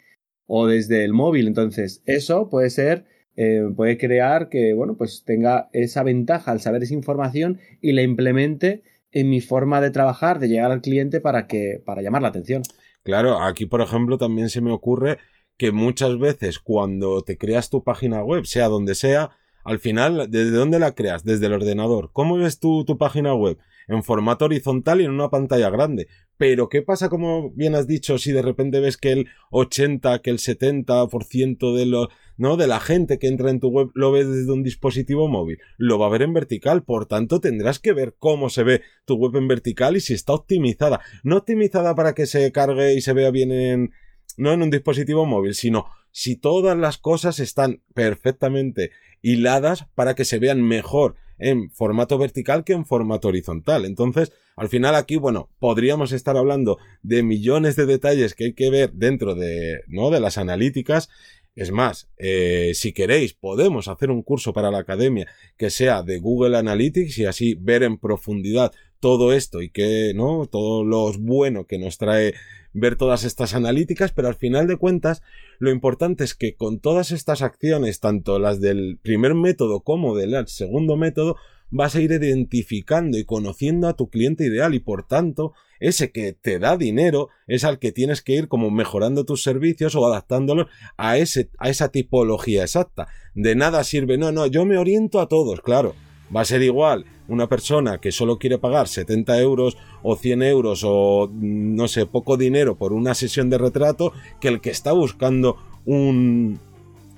o 0.47 0.67
desde 0.67 1.06
el 1.06 1.13
móvil, 1.13 1.47
entonces 1.47 2.01
eso 2.06 2.49
puede 2.49 2.69
ser 2.69 3.06
eh, 3.36 3.63
puede 3.75 3.97
crear 3.97 4.49
que, 4.49 4.73
bueno, 4.73 4.95
pues 4.95 5.23
tenga 5.25 5.69
esa 5.73 6.03
ventaja 6.03 6.51
al 6.51 6.62
saber 6.62 6.84
esa 6.84 6.93
información 6.93 7.60
y 7.82 7.93
la 7.93 8.03
implemente 8.03 8.84
en 9.13 9.30
mi 9.30 9.41
forma 9.41 9.80
de 9.80 9.91
trabajar, 9.91 10.39
de 10.39 10.49
llegar 10.49 10.71
al 10.71 10.82
cliente 10.82 11.21
para 11.21 11.47
que, 11.47 11.82
para 11.86 12.02
llamar 12.02 12.21
la 12.21 12.30
atención. 12.30 12.63
Claro, 13.04 13.41
aquí 13.41 13.65
por 13.65 13.82
ejemplo 13.82 14.17
también 14.17 14.49
se 14.49 14.62
me 14.62 14.71
ocurre 14.71 15.17
que 15.58 15.71
muchas 15.71 16.17
veces 16.17 16.60
cuando 16.60 17.21
te 17.21 17.38
creas 17.38 17.69
tu 17.69 17.84
página 17.84 18.23
web, 18.23 18.45
sea 18.45 18.67
donde 18.67 18.95
sea, 18.95 19.32
al 19.63 19.80
final, 19.80 20.28
¿desde 20.30 20.52
dónde 20.52 20.80
la 20.80 20.93
creas? 20.93 21.23
Desde 21.23 21.45
el 21.45 21.54
ordenador. 21.54 22.10
¿Cómo 22.12 22.38
ves 22.38 22.60
tú 22.60 22.84
tu 22.86 22.97
página 22.97 23.34
web? 23.34 23.58
En 23.88 24.04
formato 24.04 24.45
horizontal 24.45 25.02
y 25.02 25.06
en 25.06 25.12
una 25.12 25.30
pantalla 25.30 25.69
grande. 25.69 26.08
Pero, 26.38 26.67
¿qué 26.69 26.82
pasa, 26.82 27.10
como 27.10 27.52
bien 27.52 27.76
has 27.76 27.88
dicho, 27.88 28.17
si 28.17 28.32
de 28.32 28.41
repente 28.41 28.80
ves 28.80 28.97
que 28.97 29.12
el 29.12 29.28
80, 29.52 30.19
que 30.19 30.32
el 30.32 30.39
70% 30.39 31.76
de 31.76 31.86
lo, 31.86 32.10
¿no? 32.38 32.58
De 32.58 32.67
la 32.67 32.80
gente 32.80 33.19
que 33.19 33.28
entra 33.28 33.50
en 33.50 33.60
tu 33.60 33.69
web 33.69 33.89
lo 33.93 34.12
ve 34.12 34.26
desde 34.26 34.52
un 34.52 34.63
dispositivo 34.63 35.28
móvil. 35.28 35.60
Lo 35.78 36.00
va 36.00 36.08
a 36.08 36.10
ver 36.10 36.22
en 36.22 36.34
vertical. 36.34 36.84
Por 36.84 37.06
tanto, 37.06 37.39
tendrás 37.39 37.80
que 37.80 37.93
ver 37.93 38.15
cómo 38.17 38.50
se 38.50 38.63
ve 38.63 38.82
tu 39.06 39.15
web 39.15 39.36
en 39.36 39.48
vertical 39.48 39.96
y 39.96 40.00
si 40.02 40.13
está 40.13 40.34
optimizada. 40.34 41.02
No 41.24 41.38
optimizada 41.38 41.96
para 41.96 42.13
que 42.13 42.26
se 42.26 42.52
cargue 42.52 42.93
y 42.93 43.02
se 43.02 43.13
vea 43.13 43.32
bien 43.32 43.52
en, 43.52 43.91
no 44.38 44.52
en 44.54 44.62
un 44.62 44.69
dispositivo 44.69 45.26
móvil, 45.26 45.54
sino 45.56 45.86
si 46.12 46.36
todas 46.36 46.78
las 46.78 46.98
cosas 46.98 47.39
están 47.39 47.82
perfectamente 47.93 48.91
hiladas 49.22 49.88
para 49.96 50.15
que 50.15 50.26
se 50.26 50.39
vean 50.39 50.62
mejor 50.62 51.15
en 51.39 51.72
formato 51.72 52.17
vertical 52.17 52.63
que 52.63 52.74
en 52.74 52.86
formato 52.86 53.28
horizontal. 53.28 53.86
Entonces, 53.86 54.32
al 54.56 54.69
final 54.69 54.96
aquí, 54.96 55.15
bueno, 55.15 55.50
podríamos 55.60 56.12
estar 56.12 56.38
hablando 56.38 56.78
de 57.02 57.24
millones 57.24 57.76
de 57.76 57.86
detalles 57.86 58.36
que 58.36 58.46
hay 58.46 58.54
que 58.54 58.69
ver 58.69 58.93
dentro 58.93 59.36
de, 59.36 59.82
¿no? 59.88 60.10
de 60.10 60.19
las 60.19 60.38
analíticas. 60.38 61.10
Es 61.55 61.71
más, 61.71 62.09
eh, 62.17 62.71
si 62.73 62.93
queréis, 62.93 63.33
podemos 63.33 63.87
hacer 63.87 64.09
un 64.09 64.23
curso 64.23 64.53
para 64.53 64.71
la 64.71 64.79
academia 64.79 65.27
que 65.55 65.69
sea 65.69 66.01
de 66.01 66.17
Google 66.17 66.57
Analytics 66.57 67.19
y 67.19 67.25
así 67.25 67.53
ver 67.53 67.83
en 67.83 67.99
profundidad 67.99 68.71
todo 68.99 69.33
esto 69.33 69.61
y 69.61 69.69
que, 69.69 70.13
¿no? 70.15 70.47
Todo 70.47 70.83
lo 70.83 71.11
bueno 71.19 71.67
que 71.67 71.77
nos 71.77 71.97
trae 71.97 72.33
ver 72.73 72.95
todas 72.95 73.23
estas 73.23 73.53
analíticas, 73.53 74.11
pero 74.11 74.27
al 74.27 74.35
final 74.35 74.65
de 74.65 74.77
cuentas 74.77 75.21
lo 75.59 75.69
importante 75.69 76.23
es 76.23 76.33
que 76.33 76.55
con 76.55 76.79
todas 76.79 77.11
estas 77.11 77.43
acciones, 77.43 77.99
tanto 77.99 78.39
las 78.39 78.59
del 78.59 78.97
primer 79.01 79.35
método 79.35 79.81
como 79.81 80.15
del 80.15 80.47
segundo 80.47 80.97
método, 80.97 81.35
vas 81.71 81.95
a 81.95 82.02
ir 82.02 82.12
identificando 82.12 83.17
y 83.17 83.26
conociendo 83.26 83.88
a 83.88 83.95
tu 83.95 84.10
cliente 84.10 84.45
ideal 84.45 84.73
y 84.76 84.80
por 84.80 85.08
tanto 85.08 85.54
ese 85.80 86.12
que 86.12 86.34
te 86.34 86.60
da 86.60 86.78
dinero 86.78 87.30
es 87.47 87.63
al 87.63 87.78
que 87.78 87.91
tienes 87.91 88.21
que 88.21 88.34
ir 88.34 88.47
como 88.47 88.71
mejorando 88.71 89.26
tus 89.26 89.43
servicios 89.43 89.95
o 89.95 90.06
adaptándolos 90.06 90.67
a, 90.97 91.17
ese, 91.17 91.49
a 91.58 91.69
esa 91.69 91.89
tipología 91.89 92.62
exacta. 92.62 93.10
De 93.36 93.56
nada 93.56 93.84
sirve, 93.84 94.17
no, 94.17 94.32
no, 94.32 94.47
yo 94.47 94.65
me 94.65 94.78
oriento 94.78 95.19
a 95.19 95.28
todos, 95.28 95.62
claro. 95.62 95.93
Va 96.34 96.41
a 96.41 96.45
ser 96.45 96.62
igual 96.62 97.06
una 97.28 97.47
persona 97.47 97.99
que 97.99 98.12
solo 98.12 98.39
quiere 98.39 98.58
pagar 98.58 98.88
70 98.88 99.39
euros 99.41 99.78
o 100.04 100.15
100 100.15 100.43
euros 100.43 100.84
o 100.86 101.30
no 101.34 101.88
sé, 101.88 102.06
poco 102.06 102.38
dinero 102.38 102.78
por 102.78 102.93
una 102.93 103.13
sesión 103.13 103.49
de 103.49 103.58
retrato 103.58 104.13
que 104.39 104.47
el 104.47 104.62
que 104.62 104.69
está 104.69 104.93
buscando 104.93 105.58
un, 105.86 106.60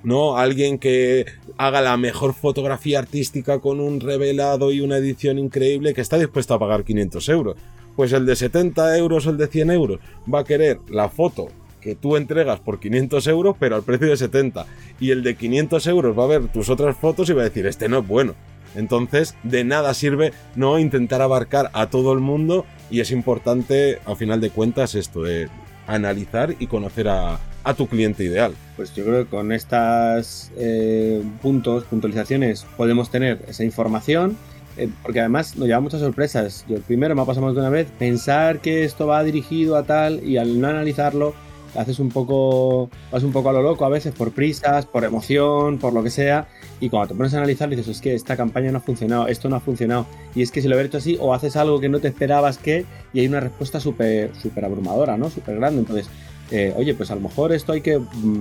¿no? 0.05 0.37
Alguien 0.37 0.77
que 0.79 1.25
haga 1.57 1.81
la 1.81 1.97
mejor 1.97 2.33
fotografía 2.33 2.99
artística 2.99 3.59
con 3.59 3.79
un 3.79 3.99
revelado 3.99 4.71
y 4.71 4.79
una 4.79 4.97
edición 4.97 5.37
increíble 5.39 5.93
que 5.93 6.01
está 6.01 6.17
dispuesto 6.17 6.53
a 6.53 6.59
pagar 6.59 6.83
500 6.83 7.29
euros. 7.29 7.57
Pues 7.95 8.13
el 8.13 8.25
de 8.25 8.35
70 8.35 8.97
euros 8.97 9.25
o 9.25 9.31
el 9.31 9.37
de 9.37 9.47
100 9.47 9.71
euros 9.71 9.99
va 10.31 10.39
a 10.39 10.43
querer 10.43 10.79
la 10.89 11.09
foto 11.09 11.47
que 11.81 11.95
tú 11.95 12.17
entregas 12.17 12.59
por 12.59 12.79
500 12.79 13.27
euros, 13.27 13.55
pero 13.59 13.75
al 13.75 13.83
precio 13.83 14.07
de 14.07 14.17
70. 14.17 14.65
Y 14.99 15.11
el 15.11 15.23
de 15.23 15.35
500 15.35 15.85
euros 15.87 16.17
va 16.17 16.23
a 16.23 16.27
ver 16.27 16.47
tus 16.47 16.69
otras 16.69 16.95
fotos 16.97 17.29
y 17.29 17.33
va 17.33 17.41
a 17.41 17.45
decir, 17.45 17.65
este 17.65 17.89
no 17.89 17.99
es 17.99 18.07
bueno. 18.07 18.33
Entonces, 18.75 19.35
de 19.43 19.63
nada 19.63 19.93
sirve 19.93 20.33
no 20.55 20.79
intentar 20.79 21.21
abarcar 21.21 21.69
a 21.73 21.89
todo 21.89 22.11
el 22.13 22.19
mundo 22.19 22.65
y 22.89 22.99
es 22.99 23.11
importante, 23.11 23.99
al 24.05 24.17
final 24.17 24.41
de 24.41 24.49
cuentas, 24.49 24.95
esto 24.95 25.23
de 25.23 25.47
analizar 25.87 26.55
y 26.59 26.67
conocer 26.67 27.07
a, 27.07 27.39
tu 27.73 27.87
cliente 27.87 28.23
ideal. 28.23 28.53
Pues 28.75 28.93
yo 28.93 29.03
creo 29.03 29.23
que 29.23 29.29
con 29.29 29.51
estos 29.51 30.51
eh, 30.57 31.23
puntos, 31.41 31.83
puntualizaciones, 31.85 32.65
podemos 32.77 33.09
tener 33.09 33.43
esa 33.47 33.63
información 33.63 34.37
eh, 34.77 34.89
porque 35.03 35.21
además 35.21 35.55
nos 35.57 35.67
lleva 35.67 35.79
muchas 35.79 36.01
sorpresas. 36.01 36.65
Yo 36.67 36.79
primero 36.81 37.15
me 37.15 37.25
más 37.25 37.37
de 37.37 37.43
una 37.43 37.69
vez 37.69 37.87
pensar 37.97 38.59
que 38.59 38.83
esto 38.83 39.07
va 39.07 39.23
dirigido 39.23 39.77
a 39.77 39.83
tal 39.83 40.23
y 40.23 40.37
al 40.37 40.59
no 40.59 40.67
analizarlo 40.67 41.33
haces 41.75 41.99
un 41.99 42.09
poco, 42.09 42.89
vas 43.11 43.23
un 43.23 43.33
poco 43.33 43.49
a 43.49 43.53
lo 43.53 43.61
loco 43.61 43.85
a 43.85 43.89
veces 43.89 44.13
por 44.13 44.31
prisas, 44.31 44.85
por 44.85 45.03
emoción, 45.03 45.77
por 45.77 45.93
lo 45.93 46.03
que 46.03 46.09
sea 46.09 46.47
y 46.79 46.89
cuando 46.89 47.09
te 47.09 47.15
pones 47.15 47.33
a 47.33 47.37
analizar 47.37 47.69
dices 47.69 47.87
es 47.87 48.01
que 48.01 48.13
esta 48.13 48.35
campaña 48.35 48.71
no 48.71 48.79
ha 48.79 48.81
funcionado, 48.81 49.27
esto 49.27 49.49
no 49.49 49.55
ha 49.55 49.59
funcionado 49.59 50.05
y 50.33 50.41
es 50.41 50.51
que 50.51 50.61
si 50.61 50.67
lo 50.67 50.75
hubiera 50.75 50.87
hecho 50.87 50.97
así 50.97 51.17
o 51.19 51.33
haces 51.33 51.55
algo 51.55 51.79
que 51.79 51.89
no 51.89 51.99
te 51.99 52.07
esperabas 52.07 52.57
que 52.57 52.85
y 53.13 53.19
hay 53.19 53.27
una 53.27 53.39
respuesta 53.39 53.79
súper 53.79 54.31
super 54.35 54.65
abrumadora, 54.65 55.17
¿no? 55.17 55.29
Súper 55.29 55.55
grande. 55.55 55.79
Entonces, 55.79 56.09
eh, 56.51 56.73
oye, 56.75 56.93
pues 56.93 57.11
a 57.11 57.15
lo 57.15 57.21
mejor 57.21 57.51
esto 57.51 57.73
hay 57.73 57.81
que 57.81 57.99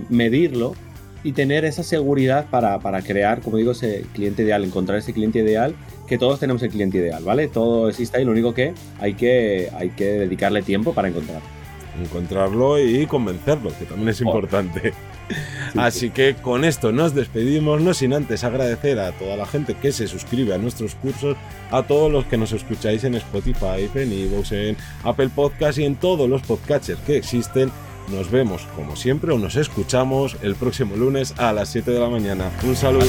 medirlo 0.09 0.75
y 1.23 1.33
tener 1.33 1.65
esa 1.65 1.83
seguridad 1.83 2.47
para, 2.51 2.79
para, 2.81 3.01
crear, 3.01 3.41
como 3.41 3.57
digo, 3.57 3.73
ese 3.73 4.05
cliente 4.13 4.43
ideal, 4.43 4.63
encontrar 4.63 4.99
ese 4.99 5.15
cliente 5.15 5.39
ideal, 5.39 5.75
que 6.07 6.19
todos 6.19 6.39
tenemos 6.39 6.63
el 6.63 6.71
cliente 6.71 6.99
ideal, 6.99 7.25
¿vale? 7.25 7.49
Todo 7.49 7.89
existe 7.89 8.19
ahí, 8.19 8.25
lo 8.27 8.33
único 8.33 8.53
que 8.53 8.75
hay 9.01 9.15
que, 9.15 9.71
hay 9.75 9.89
que 9.91 10.05
dedicarle 10.05 10.63
tiempo 10.63 10.93
para 10.93 11.09
encontrarlo. 11.09 11.49
Encontrarlo 11.99 12.79
y 12.79 13.07
convencerlo, 13.07 13.71
que 13.79 13.87
también 13.87 14.11
es 14.11 14.21
oh. 14.21 14.25
importante. 14.25 14.93
Así 15.77 16.11
que 16.11 16.35
con 16.35 16.65
esto 16.65 16.93
nos 16.93 17.15
despedimos, 17.15 17.81
no 17.81 17.95
sin 17.95 18.13
antes 18.13 18.45
agradecer 18.45 18.99
a 18.99 19.13
toda 19.13 19.37
la 19.37 19.47
gente 19.47 19.75
que 19.75 19.93
se 19.93 20.07
suscribe 20.07 20.55
a 20.55 20.59
nuestros 20.59 20.95
cursos, 20.95 21.37
a 21.71 21.85
todos 21.85 22.13
los 22.13 22.27
que 22.27 22.37
nos 22.37 22.53
escucháis 22.53 23.05
en 23.05 23.15
Spotify, 23.15 23.89
en 23.95 24.13
Evox, 24.13 24.53
en 24.53 24.77
Apple 25.03 25.31
Podcast 25.35 25.79
y 25.79 25.85
en 25.85 25.97
todos 25.97 26.29
los 26.29 26.43
podcatchers 26.43 27.01
que 27.01 27.17
existen 27.17 27.71
nos 28.09 28.31
vemos, 28.31 28.67
como 28.77 28.97
siempre, 28.97 29.33
o 29.33 29.39
nos 29.39 29.57
escuchamos 29.57 30.37
el 30.43 30.55
próximo 30.55 30.97
lunes 30.97 31.35
a 31.39 31.53
las 31.53 31.71
7 31.71 31.91
de 31.91 32.01
la 32.01 32.09
mañana. 32.09 32.51
Un 32.63 32.77
saludo. 32.77 33.05